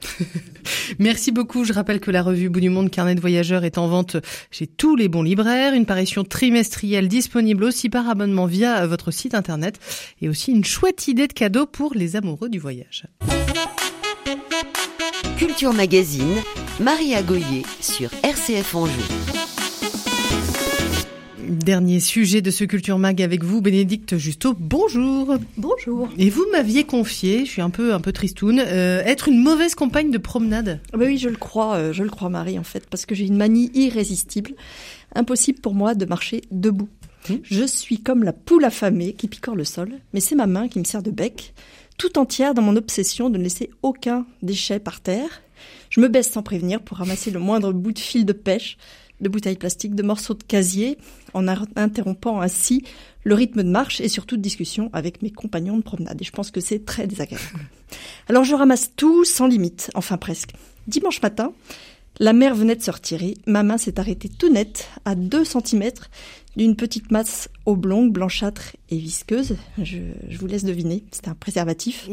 Merci 1.00 1.32
beaucoup. 1.32 1.64
Je 1.64 1.74
rappelle 1.74 2.00
que 2.00 2.12
la 2.12 2.22
revue 2.22 2.50
Bout 2.50 2.60
du 2.60 2.70
Monde 2.70 2.90
Carnet 2.90 3.16
de 3.16 3.22
Voyageurs 3.22 3.64
est 3.64 3.78
en 3.78 3.88
vente 3.88 4.18
chez 4.52 4.68
tous 4.68 4.96
les 4.96 5.08
bons 5.08 5.24
libraires. 5.24 5.74
Une 5.74 5.86
parution 5.86 6.24
trimestrielle 6.24 7.08
disponible 7.08 7.64
aussi 7.64 7.90
par 7.90 8.08
abonnement 8.10 8.46
via 8.46 8.86
votre 8.88 9.12
site 9.12 9.36
internet 9.36 9.80
et 10.22 10.30
aussi 10.30 10.52
une 10.52 10.64
chouette 10.64 11.08
idée 11.08 11.28
de 11.28 11.34
cadeau 11.34 11.66
pour 11.66 11.94
les 11.94 12.16
amoureux 12.16 12.50
du 12.50 12.60
voyage. 12.60 13.08
Culture 15.38 15.74
Magazine, 15.74 16.36
Marie 16.80 17.14
Goyer 17.26 17.64
sur 17.82 18.10
RCF 18.24 18.76
Anjou. 18.76 19.55
Dernier 21.48 22.00
sujet 22.00 22.42
de 22.42 22.50
ce 22.50 22.64
Culture 22.64 22.98
Mag 22.98 23.22
avec 23.22 23.44
vous, 23.44 23.62
Bénédicte 23.62 24.18
Justo. 24.18 24.56
Bonjour. 24.58 25.36
Bonjour. 25.58 26.10
Et 26.18 26.32
vous 26.32 26.44
m'aviez 26.52 26.86
confié, 26.86 27.46
je 27.46 27.52
suis 27.52 27.62
un 27.62 27.70
peu 27.70 27.94
un 27.94 28.00
peu 28.00 28.12
tristoune, 28.12 28.60
euh, 28.66 29.04
être 29.04 29.28
une 29.28 29.40
mauvaise 29.44 29.76
compagne 29.76 30.10
de 30.10 30.18
promenade. 30.18 30.80
Ah 30.92 30.98
bah 30.98 31.06
oui, 31.06 31.20
je 31.20 31.30
le 31.30 31.36
crois, 31.36 31.76
euh, 31.76 31.94
je 31.94 32.02
le 32.02 32.10
crois 32.10 32.30
Marie 32.30 32.58
en 32.58 32.64
fait, 32.64 32.88
parce 32.90 33.06
que 33.06 33.14
j'ai 33.14 33.28
une 33.28 33.38
manie 33.38 33.70
irrésistible. 33.76 34.54
Impossible 35.14 35.60
pour 35.60 35.76
moi 35.76 35.94
de 35.94 36.06
marcher 36.06 36.42
debout. 36.50 36.90
Hum. 37.30 37.40
Je 37.44 37.66
suis 37.66 38.00
comme 38.00 38.24
la 38.24 38.34
poule 38.34 38.66
affamée 38.66 39.14
qui 39.14 39.28
picore 39.28 39.56
le 39.56 39.66
sol, 39.66 39.90
mais 40.14 40.22
c'est 40.22 40.36
ma 40.36 40.48
main 40.48 40.68
qui 40.68 40.80
me 40.80 40.84
sert 40.84 41.04
de 41.04 41.12
bec, 41.12 41.54
tout 42.00 42.18
entière 42.18 42.56
dans 42.56 42.64
mon 42.64 42.76
obsession 42.76 43.30
de 43.30 43.38
ne 43.38 43.44
laisser 43.44 43.70
aucun 43.84 44.26
déchet 44.42 44.80
par 44.80 45.00
terre. 45.00 45.44
Je 45.92 46.02
me 46.02 46.08
baisse 46.08 46.32
sans 46.32 46.42
prévenir 46.42 46.82
pour 46.82 46.98
ramasser 46.98 47.30
le 47.30 47.40
moindre 47.40 47.72
bout 47.72 47.92
de 47.92 48.00
fil 48.00 48.26
de 48.26 48.34
pêche 48.34 48.78
de 49.22 49.30
bouteilles 49.30 49.58
plastiques, 49.58 49.96
de 49.96 50.04
morceaux 50.04 50.34
de 50.34 50.44
casier, 50.44 50.98
en 51.34 51.48
interrompant 51.48 52.42
ainsi 52.42 52.84
le 53.24 53.36
rythme 53.36 53.64
de 53.64 53.70
marche 53.70 54.02
et 54.02 54.08
surtout 54.08 54.38
de 54.38 54.42
discussion 54.42 54.90
avec 54.94 55.22
mes 55.22 55.32
compagnons 55.32 55.78
de 55.78 55.84
promenade. 55.84 56.22
Et 56.22 56.26
je 56.26 56.32
pense 56.32 56.52
que 56.52 56.62
c'est 56.62 56.86
très 56.86 57.08
désagréable. 57.08 57.46
Alors 58.30 58.44
je 58.44 58.56
ramasse 58.56 58.92
tout 58.96 59.26
sans 59.26 59.48
limite, 59.48 59.90
enfin 59.96 60.18
presque. 60.18 60.52
Dimanche 60.88 61.22
matin, 61.22 61.54
la 62.20 62.34
mer 62.34 62.56
venait 62.56 62.76
de 62.76 62.82
se 62.82 62.92
retirer, 62.92 63.36
ma 63.46 63.64
main 63.64 63.78
s'est 63.78 64.00
arrêtée 64.00 64.30
tout 64.30 64.50
net 64.50 64.90
à 65.04 65.16
2 65.16 65.44
cm 65.44 65.92
d'une 66.56 66.76
petite 66.76 67.12
masse 67.12 67.50
oblongue, 67.66 68.14
blanchâtre 68.14 68.76
et 68.90 68.98
visqueuse. 68.98 69.58
Je, 69.82 69.98
vous 70.38 70.48
laisse 70.48 70.64
deviner, 70.64 71.04
c'était 71.12 71.30
un 71.30 71.36
préservatif. 71.36 72.08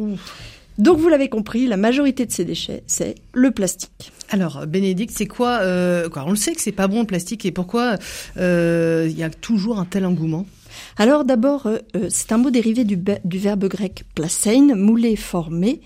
Donc 0.78 0.98
vous 0.98 1.08
l'avez 1.08 1.28
compris, 1.28 1.66
la 1.66 1.76
majorité 1.76 2.26
de 2.26 2.32
ces 2.32 2.44
déchets, 2.44 2.82
c'est 2.86 3.16
le 3.32 3.50
plastique. 3.50 4.12
Alors, 4.30 4.66
Bénédicte, 4.66 5.12
c'est 5.14 5.26
quoi, 5.26 5.58
euh, 5.60 6.08
quoi 6.08 6.24
On 6.26 6.30
le 6.30 6.36
sait 6.36 6.54
que 6.54 6.60
c'est 6.60 6.72
pas 6.72 6.88
bon 6.88 7.00
le 7.00 7.06
plastique 7.06 7.44
et 7.44 7.52
pourquoi 7.52 7.96
euh, 8.38 9.06
il 9.10 9.18
y 9.18 9.22
a 9.22 9.30
toujours 9.30 9.78
un 9.78 9.84
tel 9.84 10.06
engouement? 10.06 10.46
Alors 10.96 11.24
d'abord, 11.24 11.66
euh, 11.66 11.78
c'est 12.08 12.32
un 12.32 12.38
mot 12.38 12.50
dérivé 12.50 12.84
du, 12.84 12.96
du 12.96 13.38
verbe 13.38 13.66
grec 13.66 14.04
placein, 14.14 14.74
mouler, 14.74 15.16
former. 15.16 15.80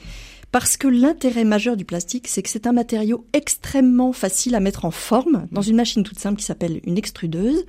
Parce 0.53 0.77
que 0.77 0.87
l'intérêt 0.87 1.45
majeur 1.45 1.77
du 1.77 1.85
plastique, 1.85 2.29
c'est 2.29 2.41
que 2.41 2.49
c'est 2.49 2.67
un 2.67 2.73
matériau 2.73 3.27
extrêmement 3.33 4.13
facile 4.13 4.55
à 4.55 4.61
mettre 4.61 4.85
en 4.85 4.91
forme 4.91 5.49
dans 5.51 5.61
une 5.61 5.77
machine 5.77 6.03
toute 6.05 6.19
simple 6.19 6.39
qui 6.39 6.45
s'appelle 6.45 6.81
une 6.85 6.97
extrudeuse. 6.97 7.67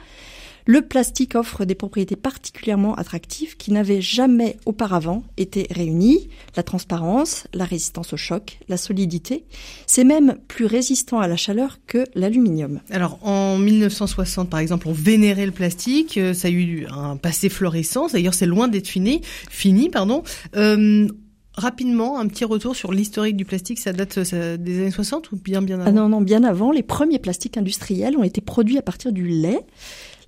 Le 0.70 0.82
plastique 0.82 1.36
offre 1.36 1.64
des 1.64 1.76
propriétés 1.76 2.18
particulièrement 2.18 2.94
attractives 2.96 3.56
qui 3.56 3.72
n'avaient 3.72 4.02
jamais 4.02 4.58
auparavant 4.66 5.24
été 5.38 5.66
réunies. 5.72 6.28
La 6.58 6.64
transparence, 6.64 7.48
la 7.54 7.64
résistance 7.64 8.12
au 8.12 8.18
choc, 8.18 8.60
la 8.68 8.76
solidité. 8.76 9.46
C'est 9.86 10.04
même 10.04 10.36
plus 10.50 10.66
résistant 10.66 11.22
à 11.22 11.30
la 11.30 11.38
chaleur 11.38 11.80
que 11.88 12.04
l'aluminium. 12.16 12.82
Alors 12.92 13.18
en 13.26 13.58
1960 13.58 14.50
par 14.50 14.60
exemple, 14.60 14.90
on 14.90 14.94
vénérait 14.94 15.46
le 15.46 15.54
plastique, 15.54 16.18
euh, 16.18 16.34
ça 16.34 16.50
a 16.50 16.52
eu 16.52 16.86
un 16.92 17.16
passé 17.16 17.48
florissant, 17.48 18.08
d'ailleurs 18.08 18.34
c'est 18.34 18.46
loin 18.46 18.68
d'être 18.68 18.90
fini, 18.90 19.22
fini 19.50 19.90
pardon. 19.90 20.24
Euh, 20.58 21.08
rapidement, 21.54 22.20
un 22.20 22.28
petit 22.28 22.44
retour 22.44 22.76
sur 22.76 22.92
l'historique 22.92 23.38
du 23.38 23.46
plastique. 23.46 23.80
Ça 23.80 23.94
date 23.94 24.20
des 24.20 24.82
années 24.82 24.92
60 24.92 25.32
ou 25.32 25.38
bien 25.38 25.62
bien 25.62 25.80
ah 25.80 25.84
avant? 25.84 25.90
ah 25.90 25.94
Non, 25.94 26.10
non, 26.10 26.22
bien 26.22 26.44
avant. 26.44 26.72
Les 26.72 26.84
premiers 26.84 27.20
plastiques 27.20 27.58
industriels 27.58 28.18
ont 28.18 28.24
été 28.24 28.42
produits 28.42 28.78
à 28.78 28.82
partir 28.82 29.12
du 29.12 29.28
lait. 29.28 29.66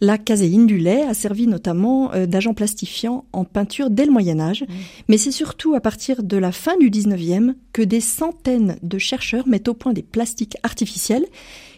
La 0.01 0.17
caséine 0.17 0.65
du 0.65 0.77
lait 0.77 1.03
a 1.03 1.13
servi 1.13 1.45
notamment 1.45 2.13
euh, 2.13 2.25
d'agent 2.25 2.53
plastifiant 2.53 3.25
en 3.33 3.43
peinture 3.43 3.89
dès 3.89 4.05
le 4.05 4.11
Moyen 4.11 4.39
Âge, 4.39 4.61
mmh. 4.61 4.73
mais 5.09 5.17
c'est 5.17 5.31
surtout 5.31 5.75
à 5.75 5.81
partir 5.81 6.23
de 6.23 6.37
la 6.37 6.51
fin 6.51 6.77
du 6.77 6.89
19e 6.89 7.53
que 7.73 7.81
des 7.81 7.99
centaines 7.99 8.77
de 8.81 8.97
chercheurs 8.97 9.47
mettent 9.47 9.67
au 9.67 9.73
point 9.73 9.93
des 9.93 10.03
plastiques 10.03 10.55
artificiels 10.63 11.25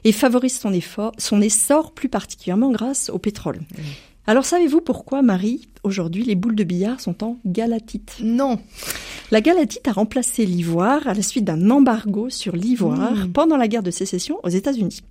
et 0.04 0.12
favorisent 0.12 0.60
son, 0.60 0.74
effort, 0.74 1.14
son 1.18 1.42
essor 1.42 1.94
plus 1.94 2.10
particulièrement 2.10 2.72
grâce 2.72 3.10
au 3.10 3.18
pétrole. 3.18 3.58
Mmh. 3.58 3.82
Alors 4.28 4.46
savez-vous 4.46 4.82
pourquoi, 4.82 5.24
Marie, 5.24 5.68
aujourd'hui 5.84 6.24
les 6.24 6.36
boules 6.36 6.56
de 6.56 6.64
billard 6.64 7.00
sont 7.00 7.24
en 7.24 7.40
galatite 7.46 8.18
Non. 8.22 8.60
La 9.32 9.40
galatite 9.40 9.88
a 9.88 9.94
remplacé 9.94 10.46
l'ivoire 10.46 11.08
à 11.08 11.14
la 11.14 11.22
suite 11.22 11.46
d'un 11.46 11.70
embargo 11.70 12.30
sur 12.30 12.56
l'ivoire 12.56 13.16
mmh. 13.16 13.32
pendant 13.32 13.56
la 13.56 13.70
guerre 13.70 13.84
de 13.84 13.92
sécession 13.92 14.40
aux 14.44 14.50
États-Unis. 14.50 15.02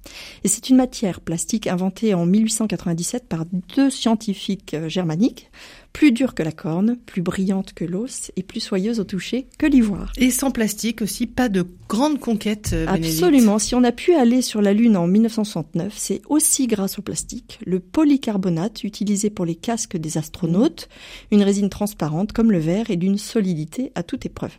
Et 0.44 0.48
c'est 0.48 0.68
une 0.68 0.76
matière 0.76 1.20
plastique 1.20 1.66
inventée 1.66 2.12
en 2.12 2.26
1897 2.26 3.26
par 3.28 3.44
deux 3.76 3.88
scientifiques 3.88 4.74
euh, 4.74 4.90
germaniques, 4.90 5.50
plus 5.92 6.12
dure 6.12 6.34
que 6.34 6.42
la 6.42 6.52
corne, 6.52 6.96
plus 6.96 7.22
brillante 7.22 7.72
que 7.72 7.84
l'os 7.84 8.30
et 8.36 8.42
plus 8.42 8.60
soyeuse 8.60 9.00
au 9.00 9.04
toucher 9.04 9.46
que 9.58 9.66
l'ivoire. 9.66 10.12
Et 10.16 10.30
sans 10.30 10.50
plastique 10.50 11.02
aussi, 11.02 11.26
pas 11.26 11.48
de 11.48 11.66
grande 11.88 12.20
conquête. 12.20 12.70
Euh, 12.72 12.86
Absolument. 12.88 13.58
Si 13.58 13.74
on 13.74 13.82
a 13.82 13.92
pu 13.92 14.14
aller 14.14 14.42
sur 14.42 14.62
la 14.62 14.72
Lune 14.72 14.96
en 14.96 15.06
1969, 15.06 15.92
c'est 15.96 16.22
aussi 16.28 16.66
grâce 16.66 16.98
au 16.98 17.02
plastique. 17.02 17.58
Le 17.66 17.80
polycarbonate 17.80 18.84
utilisé 18.84 19.30
pour 19.30 19.44
les 19.44 19.56
casques 19.56 19.96
des 19.96 20.18
astronautes, 20.18 20.59
une 21.30 21.42
résine 21.42 21.68
transparente 21.68 22.32
comme 22.32 22.52
le 22.52 22.58
verre 22.58 22.90
et 22.90 22.96
d'une 22.96 23.18
solidité 23.18 23.92
à 23.94 24.02
toute 24.02 24.26
épreuve. 24.26 24.52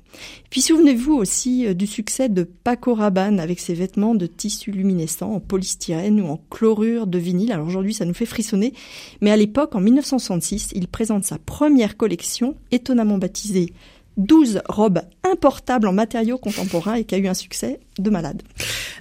Puis 0.49 0.61
souvenez-vous 0.61 1.13
aussi 1.13 1.67
euh, 1.67 1.73
du 1.73 1.87
succès 1.87 2.29
de 2.29 2.43
Paco 2.43 2.93
Rabanne 2.93 3.39
avec 3.39 3.59
ses 3.59 3.73
vêtements 3.73 4.15
de 4.15 4.25
tissu 4.25 4.71
luminescent 4.71 5.31
en 5.31 5.39
polystyrène 5.39 6.21
ou 6.21 6.27
en 6.27 6.41
chlorure 6.49 7.07
de 7.07 7.17
vinyle. 7.17 7.51
Alors 7.51 7.67
aujourd'hui, 7.67 7.93
ça 7.93 8.05
nous 8.05 8.13
fait 8.13 8.25
frissonner, 8.25 8.73
mais 9.21 9.31
à 9.31 9.37
l'époque, 9.37 9.75
en 9.75 9.81
1966, 9.81 10.71
il 10.75 10.87
présente 10.87 11.25
sa 11.25 11.37
première 11.37 11.97
collection, 11.97 12.55
étonnamment 12.71 13.17
baptisée 13.17 13.73
12 14.17 14.61
robes 14.67 15.01
importables 15.23 15.87
en 15.87 15.93
matériaux 15.93 16.37
contemporains 16.37 16.95
et 16.95 17.03
qui 17.05 17.15
a 17.15 17.17
eu 17.17 17.27
un 17.27 17.33
succès 17.33 17.79
de 17.99 18.09
malade. 18.09 18.41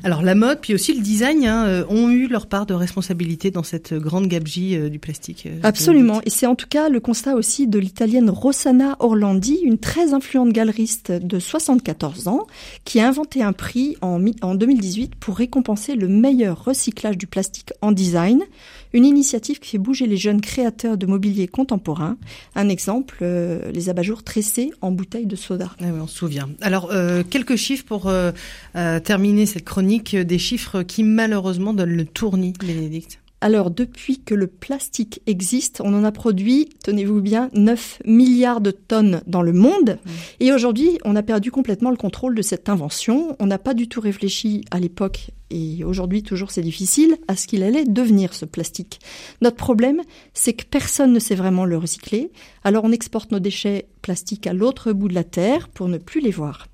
Alors 0.05 0.23
la 0.23 0.35
mode, 0.35 0.61
puis 0.61 0.75
aussi 0.75 0.95
le 0.95 1.01
design, 1.03 1.45
hein, 1.47 1.67
euh, 1.67 1.85
ont 1.89 2.09
eu 2.11 2.27
leur 2.27 2.47
part 2.47 2.67
de 2.67 2.75
responsabilité 2.75 3.51
dans 3.51 3.63
cette 3.63 3.93
grande 3.95 4.27
gabegie 4.27 4.77
euh, 4.77 4.89
du 4.89 4.99
plastique. 4.99 5.45
euh, 5.47 5.59
Absolument. 5.63 6.21
Et 6.25 6.31
c'est 6.31 6.47
en 6.47 6.55
tout 6.55 6.67
cas 6.69 6.89
le 6.89 7.01
constat 7.01 7.35
aussi 7.35 7.67
de 7.67 7.79
l'italienne 7.79 8.31
Rossana 8.31 8.97
Orlandi, 9.01 9.59
une 9.63 9.79
très 9.79 10.13
influente 10.15 10.51
galeriste 10.53 11.13
de 11.13 11.39
74 11.39 12.29
ans, 12.29 12.47
qui 12.85 13.01
a 13.01 13.09
inventé 13.09 13.43
un 13.43 13.53
prix 13.53 13.97
en, 14.03 14.23
en 14.43 14.55
2018 14.55 15.15
pour 15.17 15.37
récompenser 15.37 15.95
le 15.95 16.09
meilleur 16.09 16.65
recyclage 16.65 17.19
du 17.19 17.27
plastique 17.27 17.73
en 17.83 17.93
design. 17.93 18.43
Une 18.93 19.05
initiative 19.05 19.61
qui 19.61 19.71
fait 19.71 19.79
bouger 19.79 20.07
les 20.07 20.17
jeunes 20.17 20.41
créateurs 20.41 20.97
de 20.97 21.07
mobilier 21.07 21.47
contemporain. 21.47 22.17
Un 22.57 22.69
exemple, 22.69 23.19
euh, 23.23 23.71
les 23.73 23.89
abat-jours 23.89 24.25
tressés 24.25 24.73
en 24.81 24.91
bouteilles 24.91 25.27
de 25.27 25.37
soda. 25.37 25.71
Ah 25.81 25.87
on 26.01 26.07
se 26.07 26.17
souvient. 26.17 26.49
Alors, 26.61 26.91
euh, 26.91 27.23
quelques 27.23 27.57
chiffres 27.57 27.85
pour 27.85 28.09
euh, 28.09 28.33
terminer 28.75 29.47
cette 29.47 29.65
chronique, 29.65 30.17
des 30.17 30.39
chiffres 30.39 30.83
qui 30.83 31.05
malheureusement 31.05 31.73
donnent 31.73 31.97
le 31.97 32.05
tournis, 32.05 32.53
Bénédicte. 32.61 33.21
Alors, 33.43 33.71
depuis 33.71 34.21
que 34.21 34.35
le 34.35 34.47
plastique 34.47 35.23
existe, 35.27 35.81
on 35.81 35.95
en 35.95 36.05
a 36.05 36.13
produit, 36.13 36.69
tenez-vous 36.85 37.23
bien, 37.23 37.49
9 37.55 38.03
milliards 38.05 38.61
de 38.61 38.71
tonnes 38.71 39.23
dans 39.27 39.41
le 39.41 39.55
monde. 39.55 39.99
Et 40.41 40.53
aujourd'hui, 40.53 40.99
on 41.07 41.17
a 41.17 41.23
perdu 41.23 41.51
complètement 41.51 41.91
le 41.91 41.97
contrôle 41.97 42.35
de 42.35 42.43
cette 42.43 42.69
invention. 42.69 43.37
On 43.39 43.47
n'a 43.47 43.59
pas 43.59 43.73
du 43.73 43.89
tout 43.89 44.03
réfléchi 44.03 44.65
à 44.71 44.79
l'époque, 44.79 45.31
et 45.51 45.85
aujourd'hui 45.85 46.23
toujours 46.23 46.51
c'est 46.51 46.61
difficile, 46.61 47.17
à 47.29 47.37
ce 47.37 47.47
qu'il 47.47 47.63
allait 47.63 47.87
devenir 47.87 48.35
ce 48.35 48.45
plastique. 48.45 49.01
Notre 49.41 49.57
problème, 49.57 50.03
c'est 50.35 50.53
que 50.53 50.65
personne 50.65 51.13
ne 51.13 51.19
sait 51.19 51.35
vraiment 51.35 51.65
le 51.65 51.79
recycler. 51.79 52.31
Alors 52.63 52.85
on 52.85 52.93
exporte 52.93 53.33
nos 53.33 53.41
déchets 53.41 53.87
plastiques 54.03 54.47
à 54.47 54.53
l'autre 54.53 54.93
bout 54.93 55.09
de 55.09 55.15
la 55.15 55.25
Terre 55.25 55.69
pour 55.69 55.89
ne 55.89 55.99
plus 55.99 56.21
les 56.21 56.31
voir. 56.31 56.69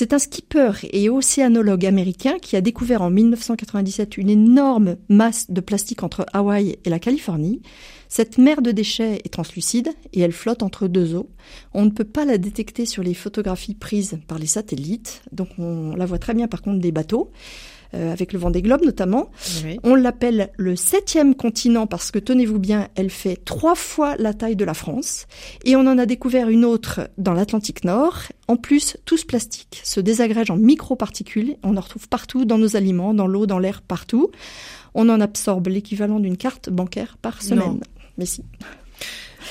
C'est 0.00 0.12
un 0.12 0.20
skipper 0.20 0.70
et 0.92 1.10
océanologue 1.10 1.84
américain 1.84 2.38
qui 2.40 2.54
a 2.54 2.60
découvert 2.60 3.02
en 3.02 3.10
1997 3.10 4.16
une 4.16 4.30
énorme 4.30 4.94
masse 5.08 5.50
de 5.50 5.60
plastique 5.60 6.04
entre 6.04 6.24
Hawaï 6.32 6.78
et 6.84 6.88
la 6.88 7.00
Californie. 7.00 7.62
Cette 8.08 8.38
mer 8.38 8.62
de 8.62 8.70
déchets 8.70 9.20
est 9.24 9.32
translucide 9.32 9.88
et 10.12 10.20
elle 10.20 10.30
flotte 10.30 10.62
entre 10.62 10.86
deux 10.86 11.16
eaux. 11.16 11.30
On 11.74 11.84
ne 11.84 11.90
peut 11.90 12.04
pas 12.04 12.24
la 12.24 12.38
détecter 12.38 12.86
sur 12.86 13.02
les 13.02 13.12
photographies 13.12 13.74
prises 13.74 14.20
par 14.28 14.38
les 14.38 14.46
satellites, 14.46 15.22
donc 15.32 15.48
on 15.58 15.96
la 15.96 16.06
voit 16.06 16.20
très 16.20 16.34
bien 16.34 16.46
par 16.46 16.62
contre 16.62 16.78
des 16.78 16.92
bateaux, 16.92 17.32
euh, 17.94 18.12
avec 18.12 18.32
le 18.32 18.38
vent 18.38 18.50
des 18.50 18.62
globes 18.62 18.84
notamment. 18.84 19.30
Oui. 19.64 19.78
On 19.82 19.94
l'appelle 19.94 20.50
le 20.56 20.76
septième 20.76 21.34
continent 21.34 21.86
parce 21.86 22.10
que, 22.10 22.18
tenez-vous 22.18 22.58
bien, 22.58 22.88
elle 22.96 23.10
fait 23.10 23.36
trois 23.44 23.74
fois 23.74 24.16
la 24.18 24.34
taille 24.34 24.56
de 24.56 24.64
la 24.64 24.74
France. 24.74 25.26
Et 25.64 25.76
on 25.76 25.80
en 25.80 25.98
a 25.98 26.06
découvert 26.06 26.48
une 26.48 26.64
autre 26.64 27.08
dans 27.18 27.32
l'Atlantique 27.32 27.84
Nord. 27.84 28.24
En 28.46 28.56
plus, 28.56 28.96
tout 29.04 29.16
ce 29.16 29.24
plastique 29.24 29.80
se 29.84 30.00
désagrège 30.00 30.50
en 30.50 30.56
microparticules. 30.56 31.56
On 31.62 31.76
en 31.76 31.80
retrouve 31.80 32.08
partout, 32.08 32.44
dans 32.44 32.58
nos 32.58 32.76
aliments, 32.76 33.14
dans 33.14 33.26
l'eau, 33.26 33.46
dans 33.46 33.58
l'air, 33.58 33.82
partout. 33.82 34.30
On 34.94 35.08
en 35.08 35.20
absorbe 35.20 35.68
l'équivalent 35.68 36.20
d'une 36.20 36.36
carte 36.36 36.70
bancaire 36.70 37.16
par 37.20 37.42
semaine. 37.42 37.68
Non. 37.68 37.80
Mais 38.18 38.26
si. 38.26 38.44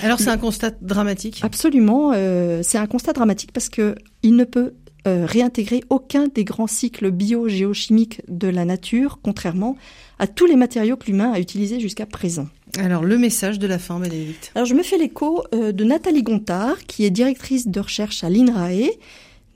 Alors, 0.03 0.19
c'est 0.19 0.29
un 0.29 0.37
constat 0.37 0.71
dramatique. 0.81 1.39
Absolument, 1.43 2.11
euh, 2.13 2.61
c'est 2.63 2.77
un 2.77 2.87
constat 2.87 3.13
dramatique 3.13 3.51
parce 3.51 3.69
que 3.69 3.95
il 4.21 4.35
ne 4.35 4.43
peut 4.43 4.73
euh, 5.07 5.25
réintégrer 5.25 5.83
aucun 5.89 6.27
des 6.27 6.43
grands 6.43 6.67
cycles 6.67 7.11
bio-géochimiques 7.11 8.21
de 8.27 8.47
la 8.49 8.65
nature, 8.65 9.19
contrairement 9.23 9.77
à 10.19 10.27
tous 10.27 10.45
les 10.45 10.57
matériaux 10.57 10.97
que 10.97 11.05
l'humain 11.07 11.31
a 11.31 11.39
utilisés 11.39 11.79
jusqu'à 11.79 12.05
présent. 12.05 12.47
Alors, 12.77 13.05
le 13.05 13.17
message 13.17 13.57
de 13.57 13.67
la 13.67 13.79
fin, 13.79 13.99
Bénédicte. 13.99 14.51
Alors 14.53 14.65
je 14.65 14.73
me 14.73 14.83
fais 14.83 14.97
l'écho 14.97 15.43
euh, 15.53 15.71
de 15.71 15.83
Nathalie 15.83 16.23
Gontard, 16.23 16.77
qui 16.87 17.05
est 17.05 17.09
directrice 17.09 17.67
de 17.67 17.79
recherche 17.79 18.23
à 18.23 18.29
l'INRAE. 18.29 18.89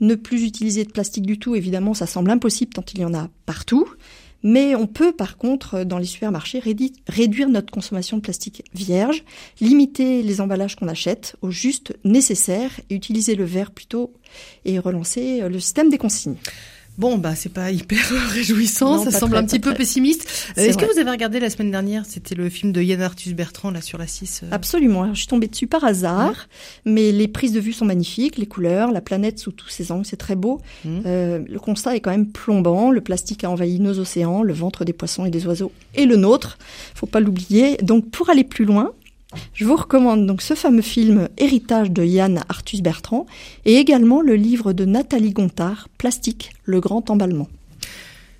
Ne 0.00 0.14
plus 0.14 0.42
utiliser 0.44 0.84
de 0.84 0.90
plastique 0.90 1.26
du 1.26 1.38
tout, 1.38 1.54
évidemment, 1.54 1.94
ça 1.94 2.06
semble 2.06 2.30
impossible 2.30 2.72
tant 2.72 2.84
il 2.94 3.00
y 3.00 3.04
en 3.04 3.14
a 3.14 3.28
partout. 3.46 3.86
Mais 4.42 4.74
on 4.74 4.86
peut 4.86 5.12
par 5.12 5.36
contre, 5.36 5.84
dans 5.84 5.98
les 5.98 6.04
supermarchés, 6.04 6.60
réduire 7.08 7.48
notre 7.48 7.72
consommation 7.72 8.16
de 8.16 8.22
plastique 8.22 8.64
vierge, 8.74 9.24
limiter 9.60 10.22
les 10.22 10.40
emballages 10.40 10.76
qu'on 10.76 10.88
achète 10.88 11.36
au 11.42 11.50
juste 11.50 11.94
nécessaire 12.04 12.80
utiliser 12.90 13.34
le 13.34 13.44
verre 13.44 13.70
plutôt 13.70 14.12
et 14.64 14.78
relancer 14.78 15.42
euh, 15.42 15.48
le 15.48 15.60
système 15.60 15.90
des 15.90 15.98
consignes. 15.98 16.36
Bon, 16.98 17.16
bah, 17.16 17.34
c'est 17.34 17.48
pas 17.52 17.70
hyper 17.70 17.98
réjouissant, 18.30 18.96
Non, 18.96 19.04
ça 19.04 19.10
semble 19.10 19.32
très, 19.32 19.40
un 19.40 19.44
petit 19.46 19.58
peu 19.58 19.70
très. 19.70 19.78
pessimiste. 19.78 20.28
Euh, 20.28 20.52
C'est 20.56 20.66
Est-ce 20.68 20.78
que 20.78 20.84
vous 20.92 20.98
avez 20.98 21.10
regardé 21.10 21.40
la 21.40 21.48
semaine 21.48 21.70
dernière 21.70 22.04
C'était 22.06 22.34
le 22.34 22.48
film 22.50 22.70
de 22.70 22.82
Yann 22.82 23.00
Arthus 23.00 23.32
Bertrand, 23.32 23.70
là, 23.70 23.80
sur 23.80 23.96
la 23.96 24.06
6. 24.06 24.42
euh. 24.44 24.48
Absolument. 24.52 25.02
Alors, 25.04 25.14
je 25.14 25.20
suis 25.20 25.28
tombée 25.28 25.46
dessus 25.48 25.66
par 25.66 25.84
hasard, 25.84 26.48
mais 26.84 27.10
les 27.10 27.28
prises 27.28 27.52
de 27.52 27.60
vue 27.60 27.72
sont 27.72 27.86
magnifiques, 27.86 28.36
les 28.36 28.46
couleurs, 28.46 28.92
la 28.92 29.00
planète 29.00 29.38
sous 29.38 29.52
tous 29.52 29.68
ses 29.70 29.90
angles, 29.90 30.04
c'est 30.04 30.16
très 30.18 30.36
beau. 30.36 30.60
Mhm. 30.84 31.02
Euh, 31.06 31.40
le 31.48 31.58
constat 31.58 31.96
est 31.96 32.00
quand 32.00 32.10
même 32.10 32.30
plombant. 32.30 32.90
Le 32.90 33.00
plastique 33.00 33.42
a 33.44 33.50
envahi 33.50 33.80
nos 33.80 33.98
océans, 33.98 34.42
le 34.42 34.52
ventre 34.52 34.84
des 34.84 34.92
poissons 34.92 35.24
et 35.24 35.30
des 35.30 35.46
oiseaux, 35.46 35.72
et 35.94 36.04
le 36.04 36.16
nôtre. 36.16 36.58
Faut 36.94 37.06
pas 37.06 37.20
l'oublier. 37.20 37.78
Donc, 37.78 38.10
pour 38.10 38.28
aller 38.28 38.44
plus 38.44 38.66
loin, 38.66 38.92
je 39.54 39.64
vous 39.64 39.76
recommande 39.76 40.26
donc 40.26 40.42
ce 40.42 40.54
fameux 40.54 40.82
film 40.82 41.28
Héritage 41.38 41.90
de 41.90 42.04
Yann 42.04 42.42
Arthus 42.48 42.82
Bertrand 42.82 43.26
et 43.64 43.76
également 43.76 44.20
le 44.20 44.34
livre 44.34 44.72
de 44.72 44.84
Nathalie 44.84 45.32
Gontard, 45.32 45.88
Plastique, 45.98 46.50
le 46.64 46.80
grand 46.80 47.10
emballement. 47.10 47.48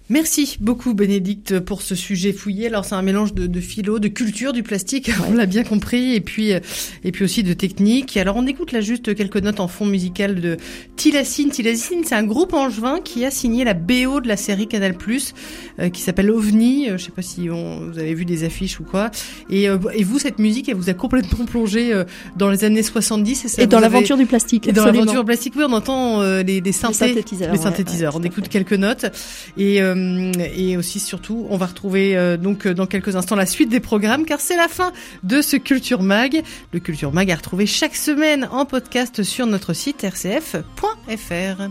Merci 0.09 0.57
beaucoup 0.61 0.95
Bénédicte 0.95 1.61
pour 1.61 1.83
ce 1.83 1.95
sujet 1.95 2.33
fouillé. 2.33 2.67
Alors 2.67 2.85
c'est 2.85 2.95
un 2.95 3.03
mélange 3.03 3.35
de, 3.35 3.47
de 3.47 3.61
philo, 3.61 3.99
de 3.99 4.09
culture 4.09 4.53
du 4.53 4.63
plastique, 4.63 5.11
on 5.29 5.35
l'a 5.35 5.47
bien 5.47 5.65
compris, 5.65 6.15
et 6.15 6.21
puis 6.21 6.53
euh, 6.53 6.61
et 7.05 7.13
puis 7.13 7.25
aussi 7.25 7.43
de 7.43 7.53
technique. 7.53 8.17
Alors 8.17 8.37
on 8.37 8.47
écoute 8.47 8.73
là 8.73 8.81
juste 8.81 9.15
quelques 9.15 9.39
notes 9.39 9.61
en 9.61 9.69
fond 9.69 9.87
musical 9.87 10.41
de 10.41 10.57
Tilacine. 10.97 11.51
Tilacine, 11.51 12.05
c'est 12.05 12.15
un 12.15 12.25
groupe 12.25 12.53
angevin 12.53 13.01
qui 13.01 13.25
a 13.25 13.31
signé 13.31 13.65
la 13.65 13.75
BO 13.75 14.21
de 14.21 14.29
la 14.29 14.37
série 14.37 14.67
Canal+ 14.67 14.97
euh, 15.79 15.89
qui 15.89 16.01
s'appelle 16.01 16.31
OVNI. 16.31 16.91
Euh, 16.91 16.99
je 16.99 17.05
sais 17.05 17.13
pas 17.13 17.23
si 17.23 17.49
on, 17.51 17.91
vous 17.91 17.99
avez 17.99 18.15
vu 18.15 18.25
des 18.25 18.45
affiches 18.45 18.81
ou 18.81 18.85
quoi. 18.85 19.11
Et, 19.51 19.69
euh, 19.69 19.79
et 19.95 20.05
vous 20.05 20.19
cette 20.19 20.39
musique, 20.39 20.69
elle 20.69 20.77
vous 20.77 20.91
a 20.91 20.95
complètement 20.95 21.45
plongé 21.45 21.93
euh, 21.93 22.05
dans 22.37 22.51
les 22.51 22.65
années 22.65 22.83
70 22.83 23.45
et, 23.45 23.49
ça 23.49 23.63
Et 23.63 23.67
dans 23.67 23.81
l'aventure 23.81 24.17
du 24.17 24.27
plastique. 24.27 24.69
et 24.69 24.73
dans 24.73 24.85
l'aventure 24.85 25.25
plastique, 25.25 25.55
oui, 25.57 25.65
on 25.69 25.73
entend 25.73 26.21
euh, 26.21 26.43
les, 26.43 26.61
les 26.61 26.73
synthés, 26.73 27.09
synthétiseurs, 27.09 27.53
les 27.53 27.59
synthétiseurs. 27.59 28.15
ouais, 28.15 28.21
on 28.23 28.25
écoute 28.25 28.49
quelques 28.49 28.73
notes 28.73 29.07
et 29.57 29.81
euh, 29.97 30.33
et 30.55 30.77
aussi 30.77 31.01
surtout, 31.01 31.47
on 31.51 31.57
va 31.57 31.67
retrouver 31.67 32.17
euh, 32.17 32.37
donc 32.37 32.67
euh, 32.67 32.75
dans 32.75 32.87
quelques 32.87 33.17
instants 33.17 33.37
la 33.37 33.47
suite 33.47 33.69
des 33.69 33.81
programmes 33.81 34.25
car 34.25 34.41
c'est 34.41 34.57
la 34.57 34.69
fin 34.69 34.93
de 35.23 35.43
ce 35.43 35.57
Culture 35.57 36.03
Mag. 36.03 36.43
Le 36.73 36.81
Culture 36.81 37.13
Mag 37.13 37.31
à 37.31 37.37
retrouver 37.37 37.67
chaque 37.67 37.97
semaine 37.97 38.49
en 38.51 38.65
podcast 38.65 39.23
sur 39.23 39.47
notre 39.47 39.73
site 39.73 40.03
rcf.fr. 40.03 41.69